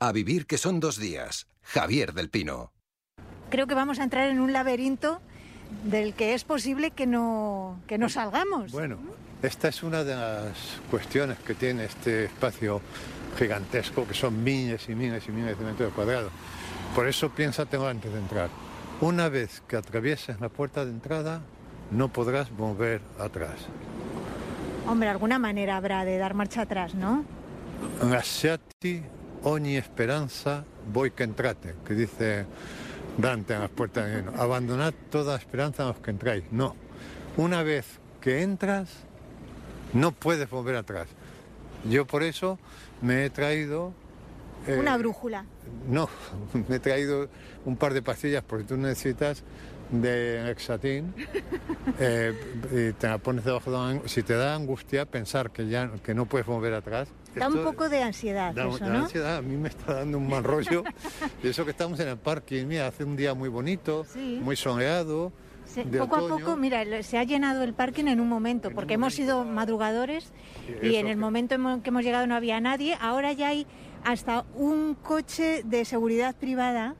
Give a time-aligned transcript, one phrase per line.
[0.00, 1.46] A vivir que son dos días.
[1.62, 2.72] Javier del Pino.
[3.50, 5.20] Creo que vamos a entrar en un laberinto
[5.84, 8.72] del que es posible que no, que no salgamos.
[8.72, 8.98] Bueno,
[9.42, 12.80] esta es una de las cuestiones que tiene este espacio
[13.38, 16.32] gigantesco, que son miles y miles y miles de metros cuadrados.
[16.94, 18.50] Por eso piénsatelo antes de entrar.
[19.00, 21.42] Una vez que atravieses la puerta de entrada,
[21.90, 23.56] no podrás volver atrás.
[24.86, 27.24] Hombre, alguna manera habrá de dar marcha atrás, ¿no?
[28.02, 29.02] Lasciati
[29.44, 32.46] ogni esperanza voi que entrate, que dice
[33.16, 34.32] Dante en las puertas de Nino.
[34.40, 36.44] Abandonad toda esperanza en los que entráis.
[36.50, 36.74] No.
[37.36, 37.84] Una vez
[38.20, 38.88] que entras,
[39.92, 41.08] no puedes volver atrás.
[41.88, 42.58] Yo por eso
[43.02, 43.92] me he traído...
[44.66, 45.44] eh, Una brújula.
[45.88, 46.08] No,
[46.68, 47.28] me he traído
[47.64, 49.42] un par de pastillas porque tú necesitas
[49.90, 51.14] de Exatín
[51.98, 52.32] eh,
[52.90, 56.26] y te la pones debajo de Si te da angustia pensar que ya que no
[56.26, 57.08] puedes volver atrás.
[57.34, 59.00] Da un poco de ansiedad da- eso, ¿no?
[59.00, 60.84] ansiedad, a mí me está dando un mal rollo.
[61.42, 64.38] y eso que estamos en el parque, mira, hace un día muy bonito, Sí.
[64.42, 65.32] muy soleado.
[65.66, 69.14] Se- poco a poco, mira, se ha llenado el parking en un momento, porque hemos
[69.14, 70.32] sido madrugadores
[70.82, 72.96] Y en el que- momento en que hemos llegado no había nadie.
[73.00, 73.66] Ahora ya hay
[74.04, 76.94] hasta un coche de seguridad privada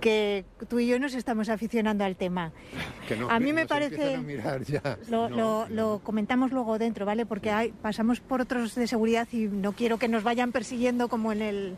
[0.00, 2.52] que tú y yo nos estamos aficionando al tema.
[3.08, 4.98] Que no- a mí me parece- a mirar ya.
[5.08, 7.26] Lo, No, lo- lo comentamos luego dentro, ¿vale?
[7.26, 11.32] Porque hay, pasamos por otros de seguridad y no quiero que nos vayan persiguiendo como
[11.32, 11.76] en el,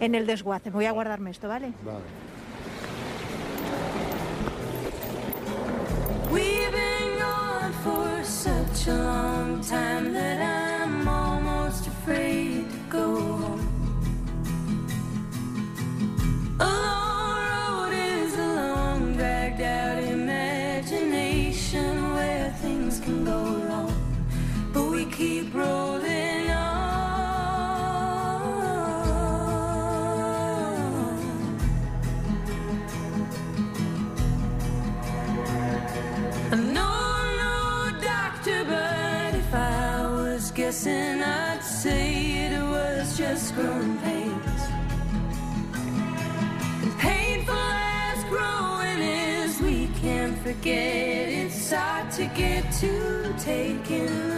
[0.00, 0.70] en el desguace.
[0.70, 1.72] Voy a guardarme esto, ¿vale?
[1.84, 2.00] Vale.
[6.32, 12.51] We've been gone for such a long time that I'm almost afraid
[40.54, 44.62] guessing, I'd say it was just growing pains.
[46.82, 54.31] And painful as growing is, we can't forget it's hard to get to taking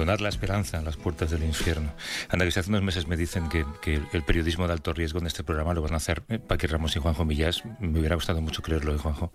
[0.00, 1.92] Abandonar la esperanza en las puertas del infierno.
[2.30, 5.26] Anda, que hace unos meses me dicen que, que el periodismo de alto riesgo en
[5.26, 7.62] este programa lo van a hacer eh, Paqui Ramos y Juanjo Millás.
[7.80, 9.30] Me hubiera gustado mucho creerlo, ¿eh, Juanjo?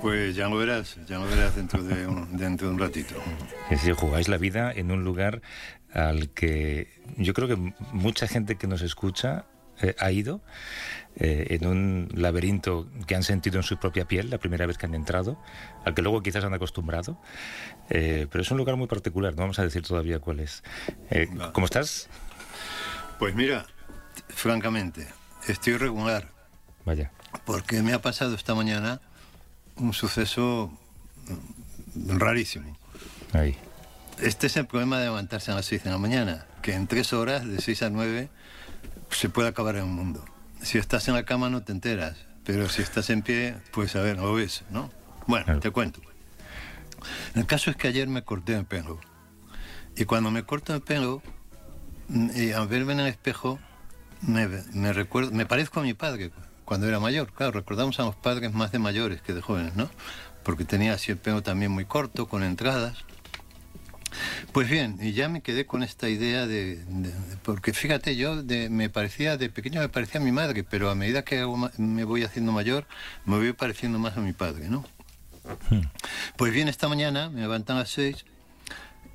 [0.00, 3.16] Pues ya lo verás, ya lo verás dentro de un, dentro de un ratito.
[3.70, 5.42] Es decir, jugáis la vida en un lugar
[5.92, 6.86] al que
[7.16, 7.56] yo creo que
[7.92, 9.46] mucha gente que nos escucha
[9.82, 10.42] eh, ha ido
[11.16, 14.86] eh, en un laberinto que han sentido en su propia piel la primera vez que
[14.86, 15.38] han entrado,
[15.84, 17.18] al que luego quizás han acostumbrado,
[17.90, 20.62] eh, pero es un lugar muy particular, no vamos a decir todavía cuál es.
[21.10, 21.28] Eh.
[21.52, 22.08] ¿Cómo estás?
[23.18, 23.66] Pues mira,
[24.28, 25.06] francamente,
[25.46, 26.28] estoy regular
[26.84, 27.10] Vaya.
[27.44, 29.00] porque me ha pasado esta mañana
[29.76, 30.72] un suceso
[31.94, 32.76] mm, rarísimo.
[33.32, 33.56] Ahí.
[34.20, 37.12] Este es el problema de levantarse a las 6 de la mañana, que en tres
[37.12, 38.28] horas, de 6 a 9,
[39.10, 40.24] se puede acabar el mundo.
[40.62, 44.00] Si estás en la cama no te enteras, pero si estás en pie, pues a
[44.02, 44.90] ver, lo ves, ¿no?
[45.26, 45.60] Bueno, Claro.
[45.60, 46.00] te cuento.
[47.34, 49.00] El caso es que ayer me corté el pelo.
[49.96, 51.22] Y cuando me corto el pelo,
[52.08, 53.58] mm, y al verme en el espejo,
[54.22, 54.46] me,
[54.92, 56.30] recuerdo, me parezco a mi padre
[56.64, 57.32] cuando era mayor.
[57.32, 59.88] Claro, recordamos a los padres más de mayores que de jóvenes, ¿no?
[60.42, 63.04] Porque tenía así el pelo también muy corto, con entradas.
[64.52, 66.82] Pues bien, y ya me quedé con esta idea de...
[67.44, 70.96] porque fíjate, yo de- me parecía, de pequeño me parecía a mi madre, pero a
[70.96, 72.86] medida que hago me voy haciendo mayor,
[73.24, 74.84] me voy pareciendo más a mi padre, ¿no?
[76.36, 78.24] Pues bien, esta mañana me levantan a las seis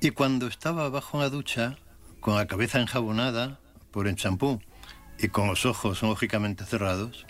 [0.00, 1.76] y cuando estaba bajo la ducha,
[2.20, 3.58] con la cabeza enjabonada
[3.90, 4.60] por el champú
[5.18, 7.26] y con los ojos lógicamente cerrados,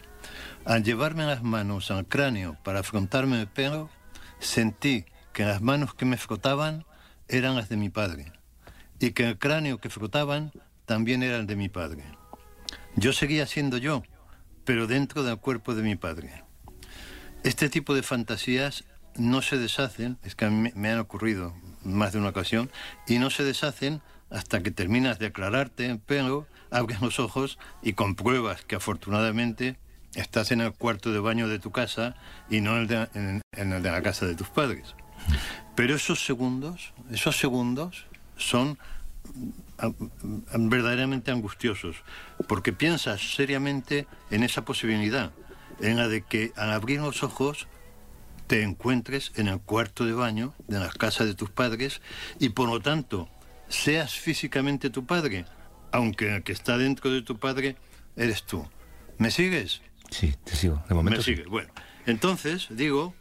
[0.64, 3.88] al llevarme las manos al cráneo para afrontarme el pelo,
[4.38, 6.85] sentí que las manos que me frotaban
[7.29, 8.32] eran las de mi padre
[8.99, 10.53] y que el cráneo que frotaban
[10.87, 12.05] también era el de mi padre.
[12.97, 14.03] Yo seguía siendo yo,
[14.64, 16.44] pero dentro del cuerpo de mi padre.
[17.44, 18.85] Este tipo de fantasías
[19.19, 21.55] no se deshacen, es que a mí me- han ocurrido
[21.85, 22.71] más de una ocasión,
[23.07, 27.93] y no se deshacen hasta que terminas de aclararte el pelo, abres los ojos y
[27.93, 29.77] compruebas que afortunadamente
[30.15, 32.17] estás en el cuarto de baño de tu casa
[32.51, 34.95] y no en el de, en- el de la casa de tus padres.
[35.77, 38.79] Pero esos segundos, esos segundos son
[40.55, 41.97] verdaderamente angustiosos,
[42.49, 45.31] porque piensas seriamente en esa posibilidad,
[45.81, 47.67] en la de que al abrir los ojos
[48.46, 52.00] te encuentres en el cuarto de baño de la casa de tus padres
[52.38, 53.28] y por lo tanto
[53.69, 55.44] seas físicamente tu padre,
[55.93, 57.76] aunque el que está dentro de tu padre
[58.16, 58.66] eres tú.
[59.19, 59.82] ¿Me sigues?
[60.10, 60.82] Sí, te sigo.
[60.88, 61.34] De momento Me sí.
[61.34, 61.48] sigue.
[61.48, 61.72] Bueno,
[62.06, 63.14] entonces digo,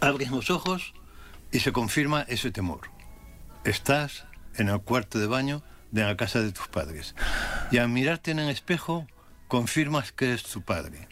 [0.00, 0.94] abres los ojos
[1.52, 2.80] y se confirma ese temor.
[3.64, 4.24] Estás
[4.56, 7.14] en el cuarto de baño de la casa de tus padres.
[7.70, 9.06] Y al mirarte en el espejo,
[9.48, 11.08] confirmas que eres tu padre.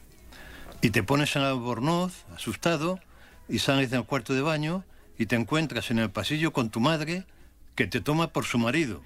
[0.80, 3.00] Y te pones en albornoz, asustado,
[3.48, 4.84] y sales del cuarto de baño
[5.18, 7.24] y te encuentras en el pasillo con tu madre
[7.74, 9.02] que te toma por su marido.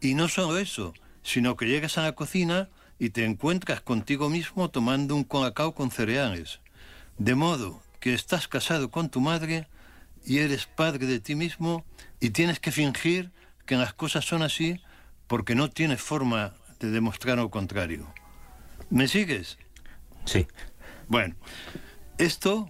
[0.00, 2.68] Y no solo eso, sino que llegas a la cocina
[2.98, 6.60] y te encuentras contigo mismo tomando un colacao con cereales.
[7.16, 9.68] De modo que estás casado con tu madre
[10.24, 11.84] y eres padre de ti mismo
[12.20, 13.30] y tienes que fingir
[13.66, 14.80] que las cosas son así
[15.26, 18.12] porque no tienes forma de demostrar lo contrario.
[18.90, 19.58] ¿Me sigues?
[20.24, 20.46] Sí.
[21.08, 21.34] Bueno,
[22.18, 22.68] esto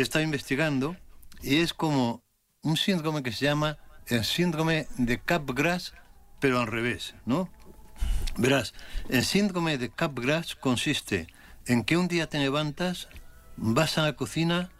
[0.00, 0.96] he estado investigando
[1.42, 2.22] y es como
[2.62, 5.94] un síndrome que se llama el síndrome de Capgras,
[6.40, 7.50] pero al revés, ¿no?
[8.36, 8.74] Verás,
[9.08, 11.26] el síndrome de Capgras consiste
[11.66, 13.08] en que un día te levantas,
[13.56, 14.70] vas a la cocina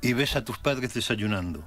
[0.00, 1.66] y ves a tus padres desayunando.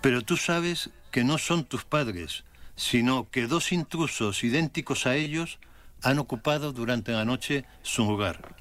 [0.00, 2.44] Pero tú sabes que no son tus padres,
[2.76, 5.58] sino que dos intrusos idénticos a ellos
[6.02, 8.56] han ocupado durante la noche su lugar.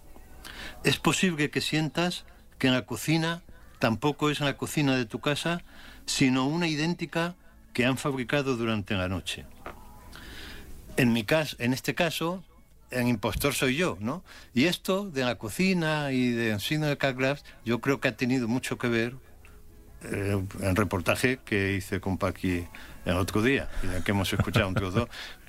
[0.84, 2.26] Es posible que sientas
[2.64, 3.42] que en la cocina
[3.78, 5.64] tampoco es la cocina de tu casa,
[6.06, 7.36] sino una idéntica
[7.74, 9.46] que han fabricado durante la noche.
[10.96, 12.42] En mi caso, en este caso,
[12.90, 14.24] el impostor soy yo, ¿no?
[14.54, 18.48] Y esto de la cocina y del signo de Capgras, yo creo que ha tenido
[18.48, 19.16] mucho que ver
[20.04, 22.66] eh, en el reportaje que hice con Paqui
[23.04, 25.43] el otro día y que hemos escuchado un trozo, por lo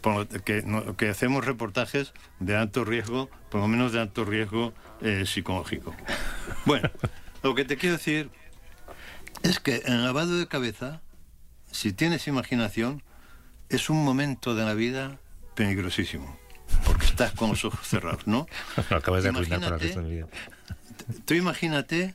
[0.44, 5.24] que, no- que hacemos reportajes de alto riesgo, por lo menos de alto riesgo eh,
[5.26, 5.94] psicológico.
[6.66, 6.90] Bueno,
[7.42, 8.30] lo que te quiero decir
[9.42, 11.02] es que el lavado de cabeza,
[11.70, 13.02] si tienes imaginación,
[13.68, 15.18] es un momento de la vida
[15.54, 16.38] peligrosísimo,
[16.86, 18.46] porque estás con los ojos cerrados, ¿no?
[18.90, 20.26] Lo acabas de arruinar para el.
[21.26, 22.14] Tú imagínate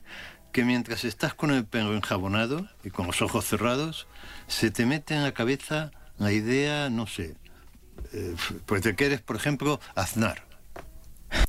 [0.52, 4.08] que mientras estás con el pelo enjabonado y con los ojos cerrados,
[4.48, 7.36] se te mete en la cabeza la idea, no sé,
[8.12, 8.34] eh,
[8.66, 10.44] pues de que eres, por ejemplo, Aznar.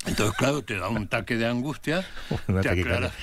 [0.05, 2.05] Entonces, claro, te da un taque de angustia,
[2.61, 3.13] te aclaras,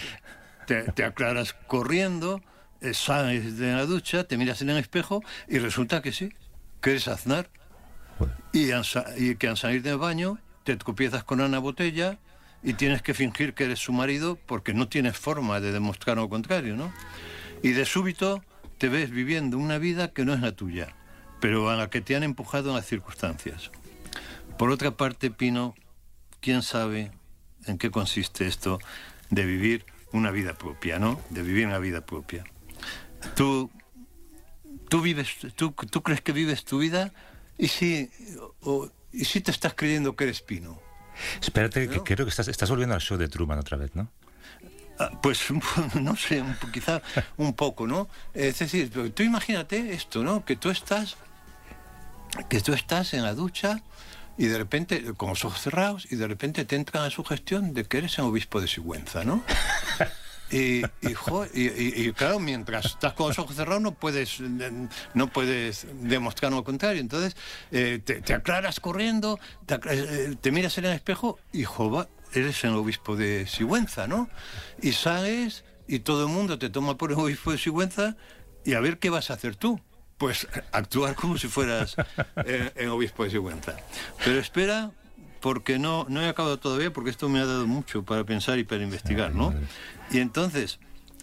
[0.66, 2.42] te, te aclaras corriendo,
[2.80, 6.32] eh, sales de la ducha, te miras en el espejo y resulta que sí,
[6.80, 7.50] que eres Aznar.
[8.52, 8.68] Y,
[9.36, 12.18] que al salir del baño te tropiezas con una botella
[12.62, 16.28] y tienes que fingir que eres su marido porque no tienes forma de demostrar lo
[16.28, 16.92] contrario, ¿no?
[17.62, 18.42] Y de súbito
[18.78, 20.96] te ves viviendo una vida que no es la tuya,
[21.40, 23.70] pero a la que te han empujado las circunstancias.
[24.58, 25.74] Por otra parte, Pino,
[26.40, 27.12] ¿quién sabe
[27.66, 28.78] en qué consiste esto
[29.30, 31.20] de vivir una vida propia, ¿no?
[31.30, 32.44] De vivir una vida propia.
[33.36, 33.70] Tú,
[34.88, 37.12] tú vives, tú, tú crees que vives tu vida
[37.56, 38.10] y si,
[38.62, 40.80] o- y si te estás creyendo que eres Pino.
[41.40, 44.08] Espérate, que creo que estás, estás volviendo al show de Truman otra vez, ¿no?
[44.98, 45.40] Ah, Pues
[45.94, 46.42] no sé,
[46.72, 47.02] quizá
[47.36, 48.08] un poco, ¿no?
[48.34, 50.44] Es decir, tú imagínate esto, ¿no?
[50.44, 51.16] Que tú estás,
[52.48, 53.82] que tú estás en la ducha
[54.36, 57.84] y de repente, con los ojos cerrados, y de repente te entra la sugestión de
[57.84, 59.42] que eres el obispo de Sigüenza, ¿no?
[60.50, 64.40] Y, y, jo- y- claro, mientras estás con los ojos cerrados no puedes,
[65.12, 67.02] no puedes demostrar lo contrario.
[67.02, 67.36] Entonces
[67.70, 72.08] eh, te, te aclaras corriendo, te, eh, te miras en el espejo y jo, va-
[72.32, 74.30] eres el obispo de Sigüenza, ¿no?
[74.80, 78.16] Y sales y todo el mundo te toma por el obispo de Sigüenza
[78.64, 79.82] y a ver qué vas a hacer tú.
[80.18, 81.96] Pues actuar como si fueras
[82.44, 83.76] eh, el obispo de Sigüenza.
[84.24, 84.90] Pero espera,
[85.40, 88.64] porque no, no he acabado todavía, porque esto me ha dado mucho para pensar y
[88.64, 89.54] para investigar, ¿no?
[90.10, 90.80] Y entonces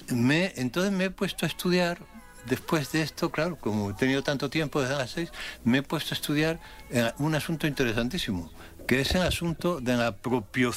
[0.10, 2.00] me, entonces me he puesto a estudiar,
[2.46, 5.32] después de esto, claro, como he tenido tanto tiempo desde las seis,
[5.64, 6.60] me he puesto a estudiar
[6.90, 8.52] eh, un asunto interesantísimo,
[8.88, 10.72] que es el asunto de la, propio,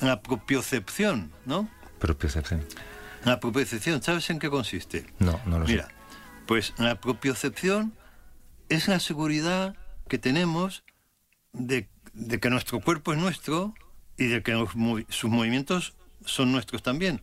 [0.00, 1.68] la propiocepción, ¿no?
[1.98, 2.64] Propiocepción.
[3.24, 5.04] La propiocepción, ¿sabes en qué consiste?
[5.18, 5.92] No, no lo Mira, sé.
[6.50, 7.94] Pues la propiocepción
[8.68, 9.76] es la seguridad
[10.08, 10.82] que tenemos
[11.52, 13.72] de, de que nuestro cuerpo es nuestro
[14.18, 14.70] y de que los
[15.10, 17.22] sus movimientos son nuestros también.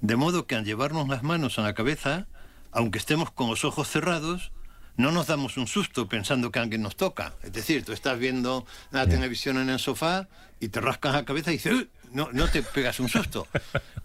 [0.00, 2.26] De modo que al llevarnos las manos a la cabeza,
[2.72, 4.50] aunque estemos con los ojos cerrados,
[4.96, 7.34] no nos damos un susto pensando que alguien nos toca.
[7.44, 10.26] Es decir, tú estás viendo la televisión en el sofá
[10.58, 13.46] y te rascas la cabeza y dices, "Uy", no, no te pegas un susto.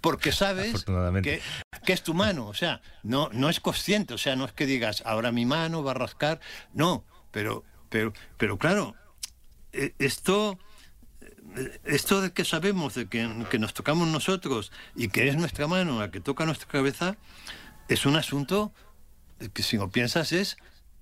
[0.02, 0.86] Porque sabes
[1.24, 1.42] que,
[1.86, 2.48] que es tu mano.
[2.48, 4.14] O sea, no, no es consciente.
[4.14, 6.42] O sea, no es que digas, ahora mi mano va a rascar.
[6.74, 8.96] No, pero, pero, pero claro,
[9.72, 10.60] eh, esto
[11.56, 15.68] eh, esto de que sabemos de que, que nos tocamos nosotros y que es nuestra
[15.68, 17.16] mano la que toca nuestra cabeza,
[17.88, 18.74] es un asunto
[19.54, 20.58] que si lo piensas es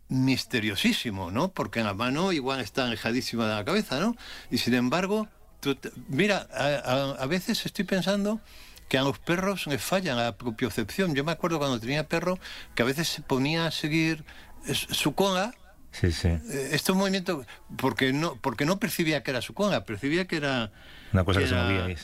[0.09, 1.51] misteriosísimo, ¿no?
[1.51, 4.15] Porque la mano igual está alejadísima de la cabeza, ¿no?
[4.51, 5.27] Y sin embargo,
[5.59, 8.39] tú mira, a, a- veces estoy pensando
[8.87, 11.13] que a los perros les falla la propiocepción.
[11.15, 12.39] Yo me acuerdo cuando tenía perro
[12.75, 14.23] que a veces se ponía a seguir
[14.67, 15.53] eh, su cola
[15.91, 16.27] Sí, sí.
[16.27, 17.45] eh, estos movimientos
[17.77, 20.71] porque no porque no percibía que era su cola percibía que era
[21.13, 21.95] Una cosa que se era- movía ahí.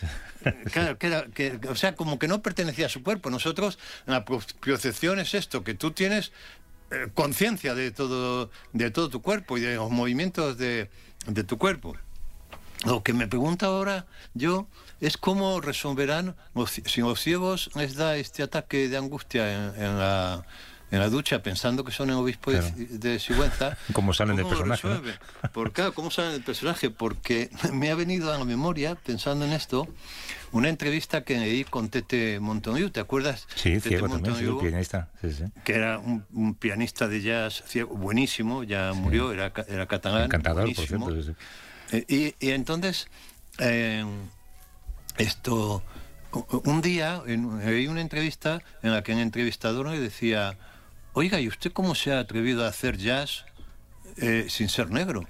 [0.71, 4.25] claro que era que, o sea como que no pertenecía a su cuerpo nosotros la
[4.25, 6.31] propiocepción es esto que tú tienes
[6.89, 10.89] eh, conciencia de todo de todo tu cuerpo y de los movimientos de,
[11.27, 11.95] de tu cuerpo
[12.86, 14.67] lo que me pregunta ahora yo
[15.01, 16.36] es cómo resolverán
[16.86, 20.46] si los ciegos les da este ataque de angustia en, en la
[20.91, 22.75] en la ducha pensando que son el obispo de- Claro.
[22.77, 24.88] de, Sigüenza Cómo salen del ¿Cómo lo personaje,
[25.44, 25.50] ¿no?
[25.51, 26.91] Por, claro, ¿cómo sale del personaje?
[26.91, 29.88] Porque me ha venido a la memoria, pensando en esto,
[30.51, 33.48] una entrevista que leí con Tete Montoniu, ¿te acuerdas?
[33.55, 35.10] Sí, Tete ciego también, sí, Montoniu, pianista.
[35.22, 35.44] Sí, sí.
[35.63, 40.25] que era un, un pianista de jazz ciego, buenísimo, ya murió, era, era catalán.
[40.25, 41.12] Encantador, por buenísimo.
[41.12, 41.41] cierto.
[41.91, 43.07] Eh, Y, entonces,
[43.59, 44.05] eh,
[45.17, 45.83] esto,
[46.63, 50.57] un día, en, hay una entrevista en la que el entrevistador le decía,
[51.13, 53.45] oiga, ¿y usted cómo se ha atrevido a hacer jazz
[54.17, 55.27] eh, sin ser negro?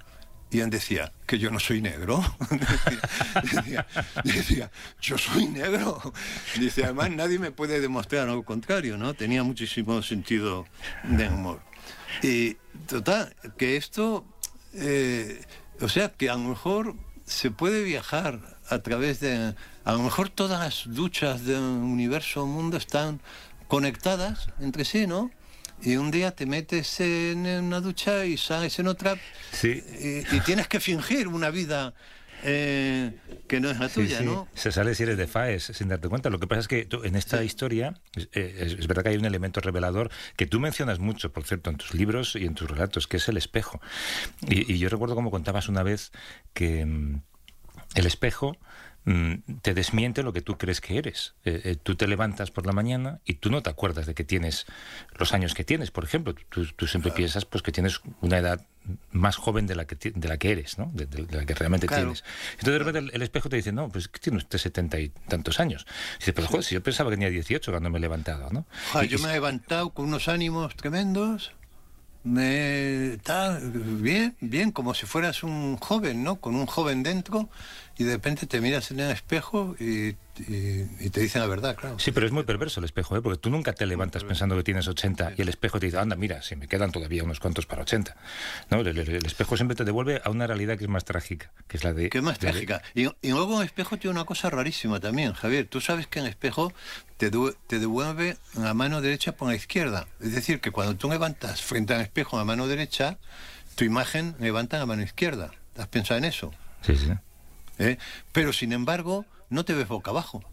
[0.52, 2.24] Y él decía, que yo no soy negro.
[4.24, 4.72] decía,
[5.02, 6.14] yo soy negro.
[6.58, 9.14] Dice, además nadie me puede demostrar lo contrario, ¿no?
[9.14, 10.66] Tenía muchísimo sentido
[11.04, 11.62] de humor.
[12.22, 12.54] Y
[12.88, 14.26] total, que esto,
[14.74, 15.42] eh,
[15.82, 18.40] o sea, que a lo mejor se puede viajar
[18.70, 23.20] a través de, a lo mejor todas las duchas del universo, mundo están
[23.68, 25.32] conectadas entre sí, ¿no?
[25.82, 29.18] Y un día te metes en una ducha y sales en otra
[29.52, 29.84] Sí.
[30.00, 31.94] y, y tienes que fingir una vida
[32.46, 33.12] eh,
[33.48, 34.26] que no es la Sí, tuya, sí.
[34.26, 34.48] ¿no?
[34.54, 36.30] Se sale si eres de FAES sin darte cuenta.
[36.30, 39.18] Lo que pasa es que tú, en esta historia eh, es, es verdad que hay
[39.18, 42.70] un elemento revelador que tú mencionas mucho, por cierto, en tus libros y en tus
[42.70, 43.82] relatos, que es el espejo.
[44.48, 46.12] Y, y yo recuerdo como contabas una vez
[46.54, 47.22] que mm,
[47.96, 48.58] el espejo
[49.06, 51.36] mm, te desmiente lo que tú crees que eres.
[51.46, 54.24] Eh, eh, tú te levantas por la mañana y tú no te acuerdas de que
[54.24, 54.66] tienes
[55.18, 56.36] los años que tienes, por ejemplo.
[56.50, 58.66] Tú, tú siempre piensas pues que tienes una edad
[59.12, 60.92] más joven de la que, de la que eres, ¿no?
[60.94, 62.04] De, de- de la que realmente Claro.
[62.14, 62.24] tienes.
[62.60, 65.10] Entonces de repente el, el espejo te dice, no, pues que tiene usted setenta y
[65.28, 65.86] tantos años.
[66.16, 68.66] Y dices, pero joder, si yo pensaba que tenía 18 cuando me he levantado, ¿no?
[68.94, 71.52] Ja, Y- yo y- me he levantado con unos ánimos tremendos.
[72.24, 76.38] Me tal, bien, bien, como si fueras un joven, ¿no?
[76.38, 77.50] Con un joven dentro
[77.98, 81.76] y de repente te miras en el espejo y, y- y te dicen la verdad,
[81.78, 81.98] claro.
[81.98, 83.22] Sí, pero es muy perverso el espejo, ¿eh?
[83.22, 86.16] porque tú nunca te levantas pensando que tienes 80 y el espejo te dice, anda,
[86.16, 88.16] mira, si me quedan todavía unos cuantos para 80.
[88.70, 91.52] No, el, el- el espejo siempre te devuelve a una realidad que es más trágica,
[91.68, 92.10] que es la de...
[92.10, 92.82] ¿Qué más la de- trágica?
[92.96, 95.66] Y, y luego el espejo tiene una cosa rarísima también, Javier.
[95.68, 96.74] Tú sabes que el espejo
[97.18, 100.08] te, du- te devuelve la mano derecha por la izquierda.
[100.20, 103.20] Es decir, que cuando tú levantas frente al espejo la mano derecha,
[103.76, 105.52] tu imagen levanta la mano izquierda.
[105.78, 106.54] ¿Has pensado en eso?
[106.82, 107.10] Sí, sí.
[107.80, 107.98] ¿Eh?
[108.32, 110.44] Pero sin embargo, no te ves boca abajo.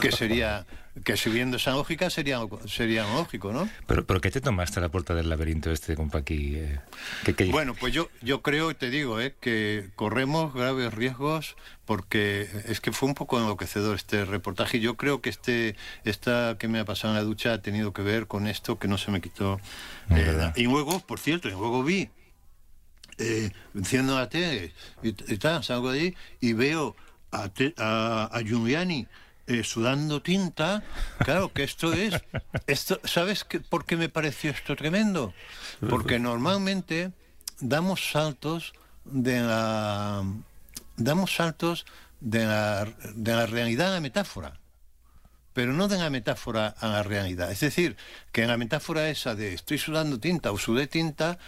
[0.00, 0.66] que sería,
[1.04, 3.68] que siguiendo esa lógica sería, sería lógico, ¿no?
[3.86, 6.54] Pero, pero ¿qué te tomaste a la puerta del laberinto este, compa, aquí?
[6.56, 6.80] eh?
[7.24, 9.34] ¿Qué- qué- Bueno, pues yo, yo creo, te digo, ¿eh?
[9.40, 14.78] que corremos graves riesgos porque es que fue un poco enloquecedor este reportaje.
[14.78, 17.92] y Yo creo que este, esta que me ha pasado en la ducha ha tenido
[17.92, 19.60] que ver con esto que no se me quitó.
[20.10, 22.08] Eh, y luego, por cierto, y luego vi,
[23.20, 24.72] eh, enciendo la tele
[25.02, 26.96] y, tal, salgo allí y veo
[27.30, 29.06] a, a, Giuliani
[29.46, 30.82] eh, sudando tinta,
[31.18, 32.14] claro que esto es,
[32.66, 35.34] esto, ¿sabes qué, por qué me pareció esto tremendo?
[35.88, 37.12] Porque normalmente
[37.60, 38.72] damos saltos
[39.04, 40.24] de la,
[40.96, 41.84] damos saltos
[42.20, 44.60] de la, de la realidad a la metáfora
[45.52, 47.50] pero no de la metáfora a la realidad.
[47.50, 47.96] Es decir,
[48.32, 51.38] que en la metáfora esa de estoy sudando tinta o sudé tinta,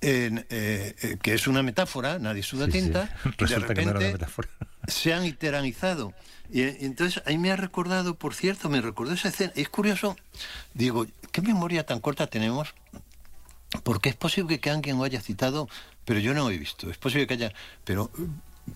[0.00, 2.78] eh, eh, que es una metáfora, nadie suda Sí, sí.
[2.82, 4.48] tinta, de Resulta que no era una repente metáfora.
[4.86, 6.12] se han literalizado.
[6.50, 9.52] Y, y entonces ahí me ha recordado, por cierto, me recordó esa escena.
[9.56, 10.16] Es curioso,
[10.74, 12.74] digo, ¿qué memoria tan corta tenemos?
[13.82, 15.68] Porque es posible que alguien lo haya citado,
[16.06, 16.90] pero yo no lo he visto.
[16.90, 17.52] Es posible que haya.
[17.84, 18.10] Pero,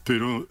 [0.04, 0.46] pero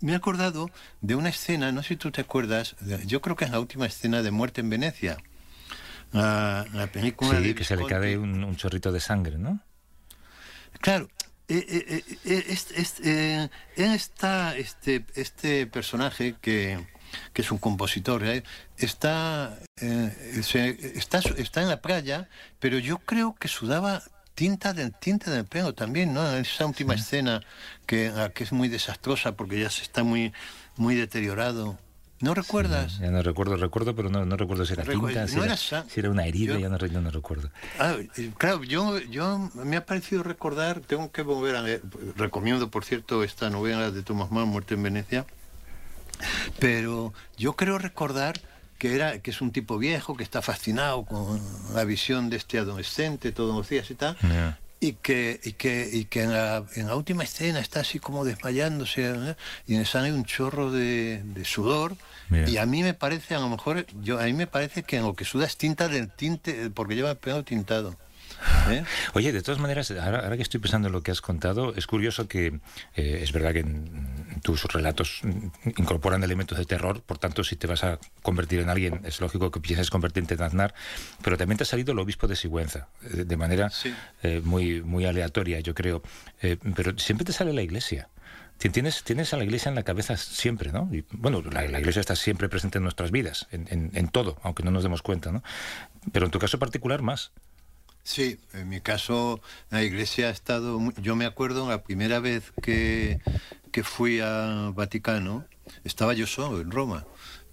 [0.00, 3.46] me he acordado de una escena, no sé si tú te acuerdas, yo creo que
[3.46, 5.16] es la última escena de Muerte en Venecia.
[6.12, 9.60] La, la película Sí, de que se le cae un, un chorrito de sangre, ¿no?
[10.80, 11.08] Claro,
[11.48, 16.84] eh, eh, eh, es- es- él está, este, este personaje que,
[17.32, 18.42] que es un compositor, ¿eh?
[18.78, 22.28] está, eh, se- está, está en la playa,
[22.58, 24.02] pero yo creo que sudaba
[24.34, 26.36] tinta del tinta del pelo también, ¿no?
[26.36, 27.40] Esa última escena
[27.86, 30.32] que, que es muy desastrosa porque ya se está muy,
[30.76, 31.78] muy deteriorado.
[32.20, 32.98] ¿No recuerdas?
[32.98, 35.56] Ya no recuerdo, recuerdo, pero no, no recuerdo si era Recu- tinta, si no era,
[35.56, 37.50] si una herida, yo- ya no, recuerdo.
[37.78, 41.82] Ah, eh, claro, yo, yo me ha parecido recordar, tengo que volver a leer,
[42.16, 45.26] recomiendo por cierto esta novela de Thomas Mann, Muerte en Venecia,
[46.58, 48.40] pero yo creo recordar
[48.78, 51.40] que era que es un tipo viejo que está fascinado con
[51.74, 54.16] la visión de este adolescente todos los días y tal.
[54.78, 58.24] Y que, y que, y que en, la, en la última escena está así como
[58.24, 59.36] desmayándose ¿eh?
[59.66, 61.96] y le sale un chorro de, de sudor
[62.28, 62.48] Mira.
[62.48, 65.04] y a mí me parece a lo mejor yo a mí me parece que en
[65.04, 67.96] lo que suda es tinta del tinte porque lleva el pelo tintado
[68.70, 68.84] ¿eh?
[69.14, 71.86] Oye, de todas maneras, ahora, ahora que estoy pensando en lo que has contado, es
[71.86, 72.58] curioso que
[72.94, 75.20] eh, es verdad que en, tus relatos
[75.76, 79.50] incorporan elementos de terror, por tanto, si te vas a convertir en alguien, es lógico
[79.50, 80.74] que pienses convertirte en Aznar,
[81.22, 83.92] pero también te ha salido el obispo de Sigüenza, eh, de manera Sí.
[84.22, 86.02] eh, muy, muy aleatoria, yo creo.
[86.42, 88.08] Eh, pero siempre te sale la iglesia.
[88.58, 90.88] Ti- Tienes, tienes a la iglesia en la cabeza siempre, ¿no?
[90.92, 94.38] Y, bueno, la, la iglesia está siempre presente en nuestras vidas, en, en- en todo,
[94.42, 95.42] aunque no nos demos cuenta, ¿no?
[96.12, 97.32] Pero en tu caso particular más.
[98.06, 100.80] Sí, en mi caso la iglesia ha estado...
[101.02, 103.20] Yo me acuerdo la primera vez que,
[103.72, 105.44] que fui al Vaticano,
[105.82, 107.04] estaba yo solo en Roma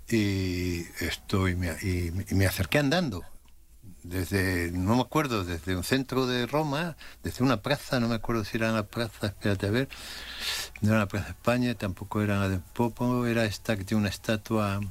[0.08, 3.24] y, estoy, me, y, y me acerqué andando.
[4.04, 8.46] Desde, no me acuerdo, desde un centro de Roma, desde una plaza, no me acuerdo
[8.46, 9.90] si era la plaza, espérate a ver,
[10.82, 14.02] no era la plaza de España, tampoco era la de Popo, era esta que tiene
[14.02, 14.82] una estatua,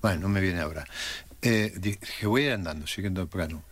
[0.00, 0.86] bueno, no me viene ahora.
[1.42, 3.62] Eh, dije, voy a ir andando, siguiendo el plano.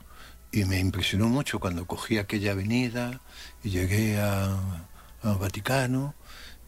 [0.52, 3.20] Y me impresionó mucho cuando cogí aquella avenida
[3.64, 4.86] y llegué a-
[5.22, 6.14] al Vaticano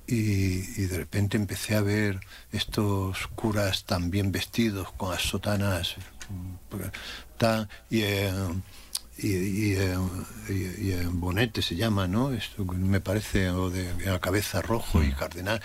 [0.06, 2.20] y, y de repente empecé a ver
[2.52, 5.96] estos curas tan bien vestidos con las sotanas
[6.30, 6.74] mm,
[7.38, 8.32] tan, y, eh,
[9.18, 9.96] y, y, eh,
[10.48, 10.52] y-
[10.88, 12.32] y, eh, bonete se llama, ¿no?
[12.32, 15.60] Esto me parece lo de la cabeza rojo y cardenal.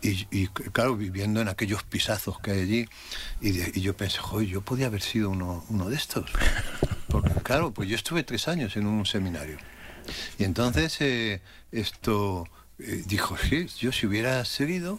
[0.00, 2.88] Y, claro, viviendo en aquellos pisazos que hay allí.
[3.40, 6.30] Y, de- y yo pensé, joder, yo podía haber sido uno, uno de estos.
[7.22, 9.56] Porque, claro, pues yo estuve tres años en un seminario.
[10.36, 12.44] Y entonces eh, esto
[12.80, 14.98] eh, dijo, sí, yo si hubiera seguido,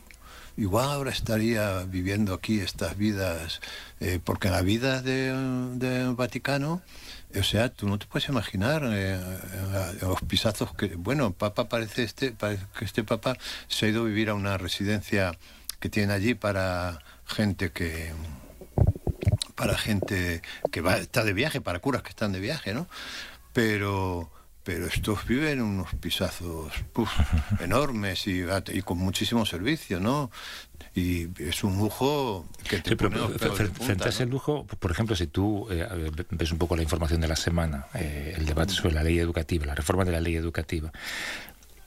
[0.55, 3.59] igual ahora estaría viviendo aquí estas vidas,
[3.99, 6.81] eh, porque la vida del de Vaticano,
[7.37, 9.19] o sea, tú no te puedes imaginar eh,
[10.01, 14.05] los pisazos que, bueno, Papa parece este, parece que este Papa se ha ido a
[14.05, 15.37] vivir a una residencia
[15.81, 18.13] que tiene allí para gente que
[19.55, 20.41] para gente
[20.71, 22.87] que va está de viaje, para curas que están de viaje, ¿no?
[23.53, 24.29] Pero
[24.65, 26.73] pero estos viven unos pisazos
[27.59, 30.31] enormes y, y con muchísimo servicio, ¿no?
[30.95, 34.25] Y es un lujo que te Sí, pone pero, de frente, punta, frente a ese
[34.25, 35.87] lujo, por ejemplo, si tú eh,
[36.31, 39.67] ves un poco la información de la semana, eh, el debate sobre la ley educativa,
[39.67, 40.91] la reforma de la ley educativa,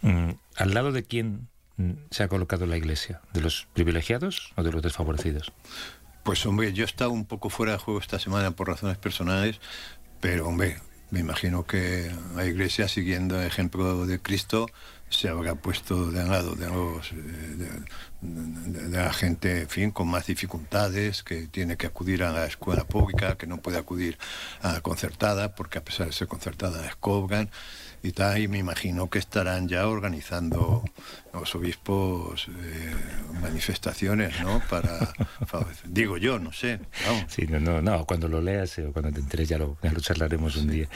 [0.03, 3.23] mm, ¿al lado de quién mm, se ha colocado la Iglesia?
[3.33, 5.53] ¿De los privilegiados o de los desfavorecidos?
[6.29, 9.61] Pues hombre, yo he estado un poco fuera de juego esta semana por razones personales,
[10.21, 10.77] pero hombre,
[11.11, 14.67] me imagino que la Iglesia, siguiendo el ejemplo de Cristo,
[15.09, 17.81] se habrá puesto de lado eh,
[18.21, 22.85] de la gente, en fin, con más dificultades, que tiene que acudir a la escuela
[22.85, 24.19] pública, que no puede acudir
[24.61, 27.49] a la concertada, porque a pesar de ser concertada les cobran
[28.03, 30.85] y tal, y me imagino que estarán ya organizando
[31.33, 32.95] los obispos eh,
[33.41, 34.63] manifestaciones, ¿no?
[34.71, 35.13] Para,
[35.85, 37.25] digo yo, no sé, vamos.
[37.29, 39.93] Sí, no, no, no, cuando lo leas eh, o cuando te enteres ya lo, ya
[39.93, 40.89] lo charlaremos un día.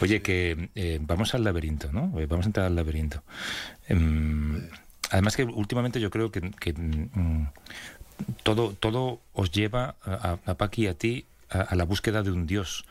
[0.00, 2.12] Oye, que eh, vamos al laberinto, ¿no?
[2.28, 3.22] Vamos a entrar al laberinto.
[3.88, 4.68] Em,
[5.10, 7.48] además que últimamente yo creo que, que, mm,
[8.44, 12.30] todo, todo os lleva a, a Paqui y a ti a, a la búsqueda de
[12.30, 12.84] un Dios.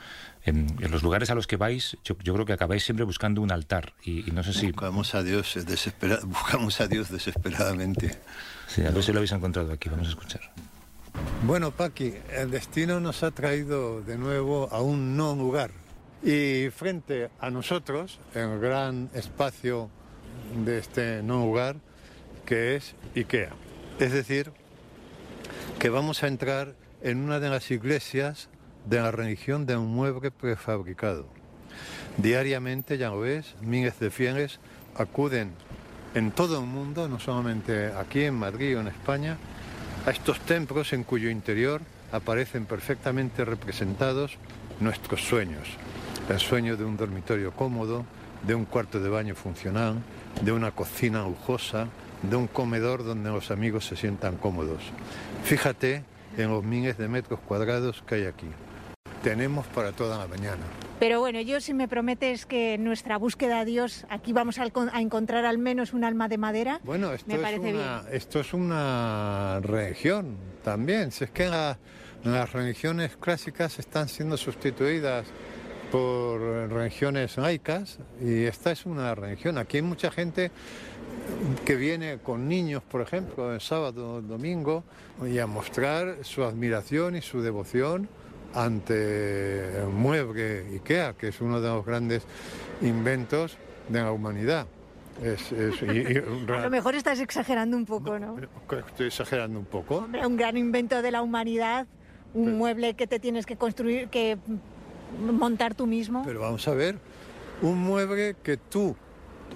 [0.46, 3.42] En, en los lugares a los que vais, yo, yo creo que acabáis siempre buscando
[3.42, 3.94] un altar.
[4.04, 4.68] Y, y no sé si...
[4.72, 8.20] Buscamos a Dios, desespera- buscamos a Dios desesperadamente.
[8.68, 9.90] Sí, a ver si lo habéis encontrado aquí.
[9.90, 10.42] Vamos a escuchar.
[11.44, 15.72] Bueno, Paqui, el destino nos ha traído de nuevo a un no lugar.
[16.24, 19.90] Y frente a nosotros, en el gran espacio
[20.64, 21.78] de este no lugar,
[22.46, 23.50] que es IKEA.
[24.00, 24.52] Es decir,
[25.80, 28.50] que vamos a entrar en una de las iglesias
[28.86, 31.26] de la religión de un mueble prefabricado.
[32.18, 34.60] Diariamente, ya lo ves, miles de fieles
[34.96, 35.52] acuden
[36.14, 39.38] en todo el mundo, no solamente aquí en Madrid o en España,
[40.06, 44.38] a estos templos en cuyo interior aparecen perfectamente representados
[44.80, 45.68] nuestros sueños.
[46.30, 48.06] El sueño de un dormitorio cómodo,
[48.48, 49.96] de un cuarto de baño funcional,
[50.42, 51.88] de una cocina lujosa,
[52.22, 54.82] de un comedor donde los amigos se sientan cómodos.
[55.44, 56.04] Fíjate
[56.38, 58.48] en los miles de metros cuadrados que hay aquí.
[59.26, 60.62] Tenemos para toda la mañana.
[61.00, 64.66] Pero bueno, yo si me prometes que en nuestra búsqueda a Dios aquí vamos a,
[64.94, 68.16] a encontrar al menos un alma de madera, Bueno, esto, me es parece una, bien.
[68.16, 71.12] esto es una religión también.
[71.12, 71.80] Si es que la-
[72.24, 75.26] las religiones clásicas están siendo sustituidas
[75.92, 79.58] por religiones laicas y esta es una religión.
[79.58, 80.52] Aquí hay mucha gente
[81.66, 84.84] que viene con niños, por ejemplo, el sábado o el domingo,
[85.28, 88.08] y a mostrar su admiración y su devoción
[88.56, 92.24] ante el mueble IKEA, que es uno de los grandes
[92.82, 93.58] inventos
[93.90, 94.66] de la humanidad.
[95.22, 96.18] Es, es- y- y
[96.52, 98.38] A lo mejor estás exagerando un poco, ¿no?
[98.88, 99.98] Estoy exagerando un poco.
[99.98, 101.86] Hombre, un gran invento de la humanidad,
[102.34, 104.38] un mueble que te tienes que construir, que
[105.20, 106.24] montar tú mismo.
[106.26, 106.98] Pero vamos a ver,
[107.62, 108.96] un mueble que tú,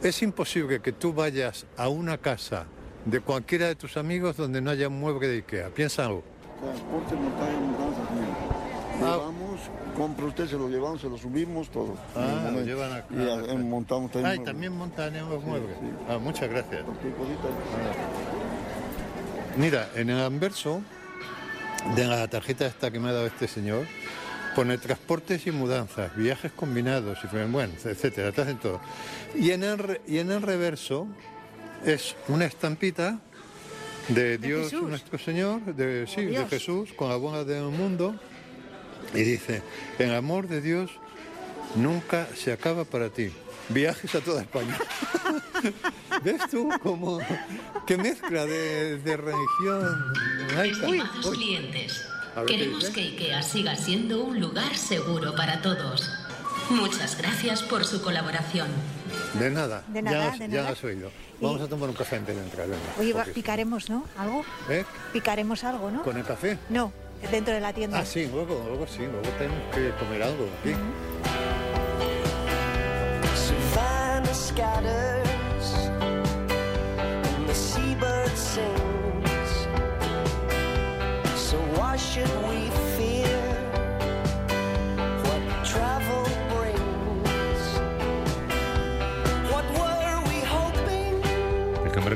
[0.01, 2.65] es imposible que tú vayas a una casa
[3.05, 5.69] de cualquiera de tus amigos donde no haya un mueble de Ikea.
[5.69, 6.23] Piénsalo.
[6.61, 8.48] Transporte, montaña, mudanzas, mira.
[8.99, 9.59] Llevamos,
[9.95, 11.95] compra usted, se lo llevamos, se lo subimos, todo.
[12.15, 13.07] Ah, lo llevan acá.
[13.11, 14.31] Y a- en- montamos también.
[14.31, 15.75] Ah, y también montan en los Sí, muebles.
[15.79, 15.87] sí.
[16.09, 16.81] Ah, muchas gracias.
[16.83, 17.47] Cosita.
[19.57, 20.81] Mira, en el anverso
[21.95, 23.85] de la tarjeta esta que me ha dado este señor,
[24.55, 28.79] pone transportes y mudanzas, viajes combinados, y bueno, etcétera, te hacen todo.
[29.35, 31.07] Y en el, y en el reverso
[31.85, 33.19] es una estampita
[34.09, 36.45] de, Dios nuestro Señor, de, sí, de.
[36.47, 38.15] Jesús, con la bola del mundo,
[39.13, 39.61] y dice,
[39.97, 40.91] el amor de Dios
[41.75, 43.31] nunca se acaba para ti.
[43.69, 44.75] Viajes a toda España.
[46.23, 47.19] ¿Ves tú cómo
[47.85, 50.13] qué mezcla de, de religión
[50.55, 50.85] laica?
[50.87, 55.61] Estimados Uy, clientes, A ver, ¿qué queremos que IKEA siga siendo un lugar seguro para
[55.61, 56.09] todos.
[56.71, 58.67] Muchas gracias por su colaboración.
[59.39, 60.69] de nada, De ya, nada, has- de ya nada.
[60.69, 61.11] has oído.
[61.41, 62.67] Vamos a tomar un café antes de entrar.
[62.67, 62.79] venga,
[63.23, 64.03] Oye, picaremos, ¿no?
[64.17, 64.43] ¿Algo?
[64.69, 64.83] ¿Eh?
[65.13, 66.03] Picaremos algo, ¿no?
[66.03, 66.57] ¿Con el café?
[66.69, 66.91] No,
[67.31, 67.99] dentro de la tienda.
[67.99, 70.73] Ah, sí, luego, luego sí, luego tenemos que comer algo aquí.
[81.35, 82.68] So why should we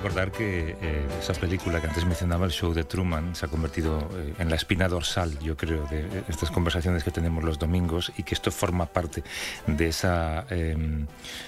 [0.04, 4.10] recordar que eh, esa película que antes mencionaba, el show de Truman, se ha convertido
[4.18, 8.12] eh, en la espina dorsal, yo creo, de eh, estas conversaciones que tenemos los domingos
[8.18, 9.24] y que esto forma parte
[9.66, 10.76] de esa eh,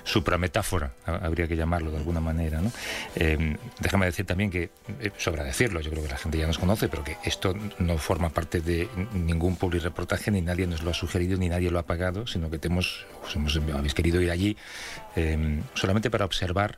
[0.05, 2.61] suprametáfora, ha- habría que llamarlo de alguna manera.
[2.61, 2.71] ¿no?
[3.17, 4.69] Eh, déjame decir también que,
[5.01, 7.97] eh, sobra decirlo, yo creo que la gente ya nos conoce, pero que esto no
[7.97, 11.83] forma parte de ningún publireportaje, ni nadie nos lo ha sugerido, ni nadie lo ha
[11.83, 14.55] pagado, sino que te hemos, os hemos- habéis querido ir allí
[15.17, 16.77] eh, solamente para observar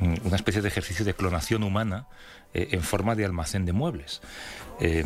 [0.00, 2.06] una especie de ejercicio de clonación humana
[2.54, 4.20] eh, en forma de almacén de muebles.
[4.80, 5.04] Eh,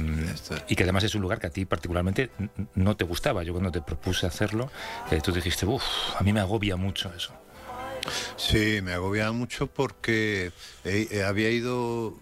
[0.69, 2.31] y que además es un lugar que a ti particularmente
[2.75, 3.43] no te gustaba.
[3.45, 4.71] Yo cuando te propuse hacerlo,
[5.11, 5.85] eh, tú dijiste, uff,
[6.19, 7.33] a mí me agobia mucho eso.
[8.37, 10.53] Sí, me agobiaba mucho porque
[10.85, 12.19] eh, había ido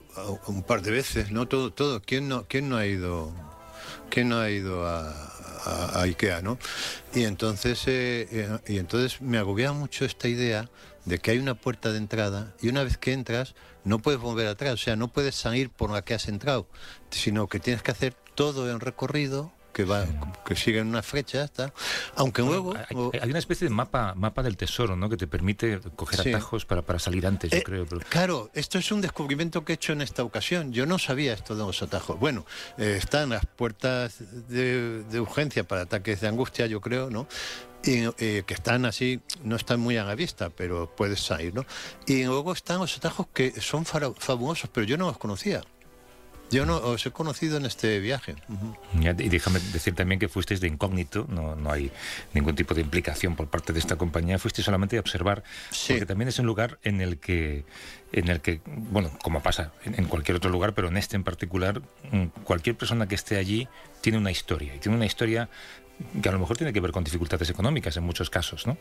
[0.47, 1.47] un par de veces, ¿no?
[1.47, 2.03] Todo, todo.
[2.03, 3.33] ¿Quién no, quién no ha ido?
[4.11, 5.09] ¿Quién no ha ido a,
[5.65, 6.59] a- a Ikea, no?
[7.15, 10.69] Y entonces, eh, eh, y entonces me agobiaba mucho esta idea
[11.09, 14.47] de que hay una puerta de entrada y una vez que entras no puedes volver
[14.47, 16.69] atrás, o sea, no puedes salir por la que has entrado,
[17.11, 20.05] sino que tienes que hacer todo el recorrido que va,
[20.45, 21.73] que siguen una flecha, está.
[22.17, 22.75] Aunque luego.
[22.75, 25.09] Hay, hay una especie de mapa, mapa del tesoro, ¿no?
[25.09, 26.31] Que te permite coger Sí.
[26.31, 27.87] atajos para, para salir antes, yo Eh, creo.
[27.87, 30.73] pero- Claro, esto es un descubrimiento que he hecho en esta ocasión.
[30.73, 32.19] Yo no sabía esto de los atajos.
[32.19, 32.45] Bueno,
[32.77, 34.17] eh, están las puertas
[34.49, 37.29] de, de urgencia para ataques de angustia, yo creo, ¿no?
[37.85, 41.65] Y, eh, que están así, no están muy a la vista, pero puedes salir, ¿no?
[42.09, 45.63] Y luego están los atajos que son fabulosos, pero yo no los conocía.
[46.51, 48.35] Yo no os he conocido en este viaje.
[49.01, 51.91] Y déjame decir también que fuisteis de incógnito, no, no hay
[52.33, 55.43] ningún tipo de implicación por parte de esta compañía, fuisteis solamente a observar,
[55.87, 57.65] porque también es un lugar en el que,
[58.13, 61.25] en el que bueno, como pasa en, en cualquier otro lugar, pero en este en
[61.25, 63.69] particular, mm, cualquier persona que esté allí
[64.01, 65.49] tiene una historia, y tiene una historia
[66.23, 68.79] que a lo mejor tiene que ver con dificultades económicas en muchos casos, ¿no?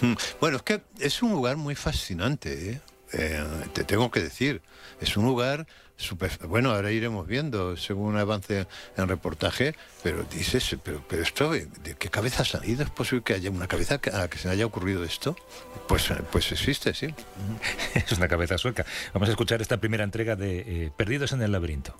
[0.00, 2.80] Mm, Bueno, es que es un lugar muy fascinante, ¿eh?
[3.12, 4.60] Eh, te tengo que decir.
[5.00, 5.66] Es un lugar
[5.98, 6.30] súper...
[6.46, 11.94] Bueno, ahora iremos viendo según avance en reportaje, pero dices, pero, pero esto, ¿de de
[11.96, 12.82] qué cabeza ha salido?
[12.84, 15.36] ¿Es posible que haya una cabeza que- a la que se le haya ocurrido esto?
[15.88, 17.08] Pues, eh, pues existe, sí.
[17.94, 18.86] es una cabeza sueca.
[19.12, 21.94] Vamos a escuchar esta primera entrega de eh, Perdidos en el laberinto.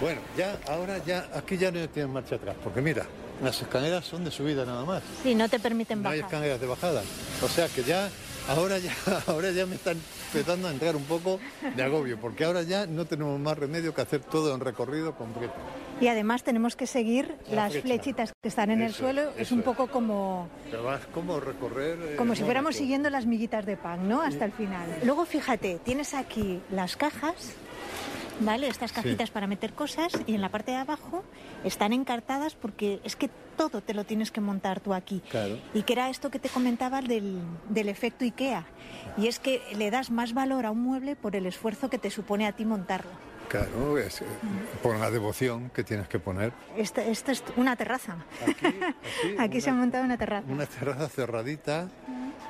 [0.00, 3.04] Bueno, ya, ahora ya, aquí ya no tienen marcha atrás, porque mira,
[3.42, 5.02] las escaleras son de subida nada más.
[5.24, 6.34] Sí, no te permiten No hay bajar.
[6.34, 7.02] escaleras de bajada.
[7.42, 8.08] O sea que ya,
[8.48, 8.92] ahora ya,
[9.26, 9.96] ahora ya me están
[10.32, 11.38] empezando a entrar un poco
[11.76, 15.54] de agobio, porque ahora ya no tenemos más remedio que hacer todo en recorrido completo.
[16.00, 17.86] Y además tenemos que seguir La las flecha.
[17.86, 19.30] flechitas que están en el suelo.
[19.36, 21.98] Es un poco como, Te vas como recorrer.
[22.12, 24.22] eh, como si fuéramos siguiendo las miguitas de pan, ¿no?
[24.22, 24.86] Hasta el final.
[25.04, 27.52] Luego fíjate, tienes aquí las cajas,
[28.40, 28.68] ¿vale?
[28.68, 31.24] Estas cajitas para meter cosas y en la parte de abajo
[31.64, 35.22] están encartadas porque es que todo te lo tienes que montar tú aquí.
[35.30, 35.58] Claro.
[35.74, 38.64] Y que era esto que te comentaba del, del efecto IKEA.
[39.16, 42.10] Y es que le das más valor a un mueble por el esfuerzo que te
[42.10, 43.10] supone a ti montarlo.
[43.48, 44.26] Claro, es, eh,
[44.82, 46.52] por la devoción que tienes que poner.
[46.76, 48.16] Esta esta es una terraza.
[49.38, 50.46] Aquí, se ha montado una terraza.
[50.48, 51.88] Una terraza cerradita.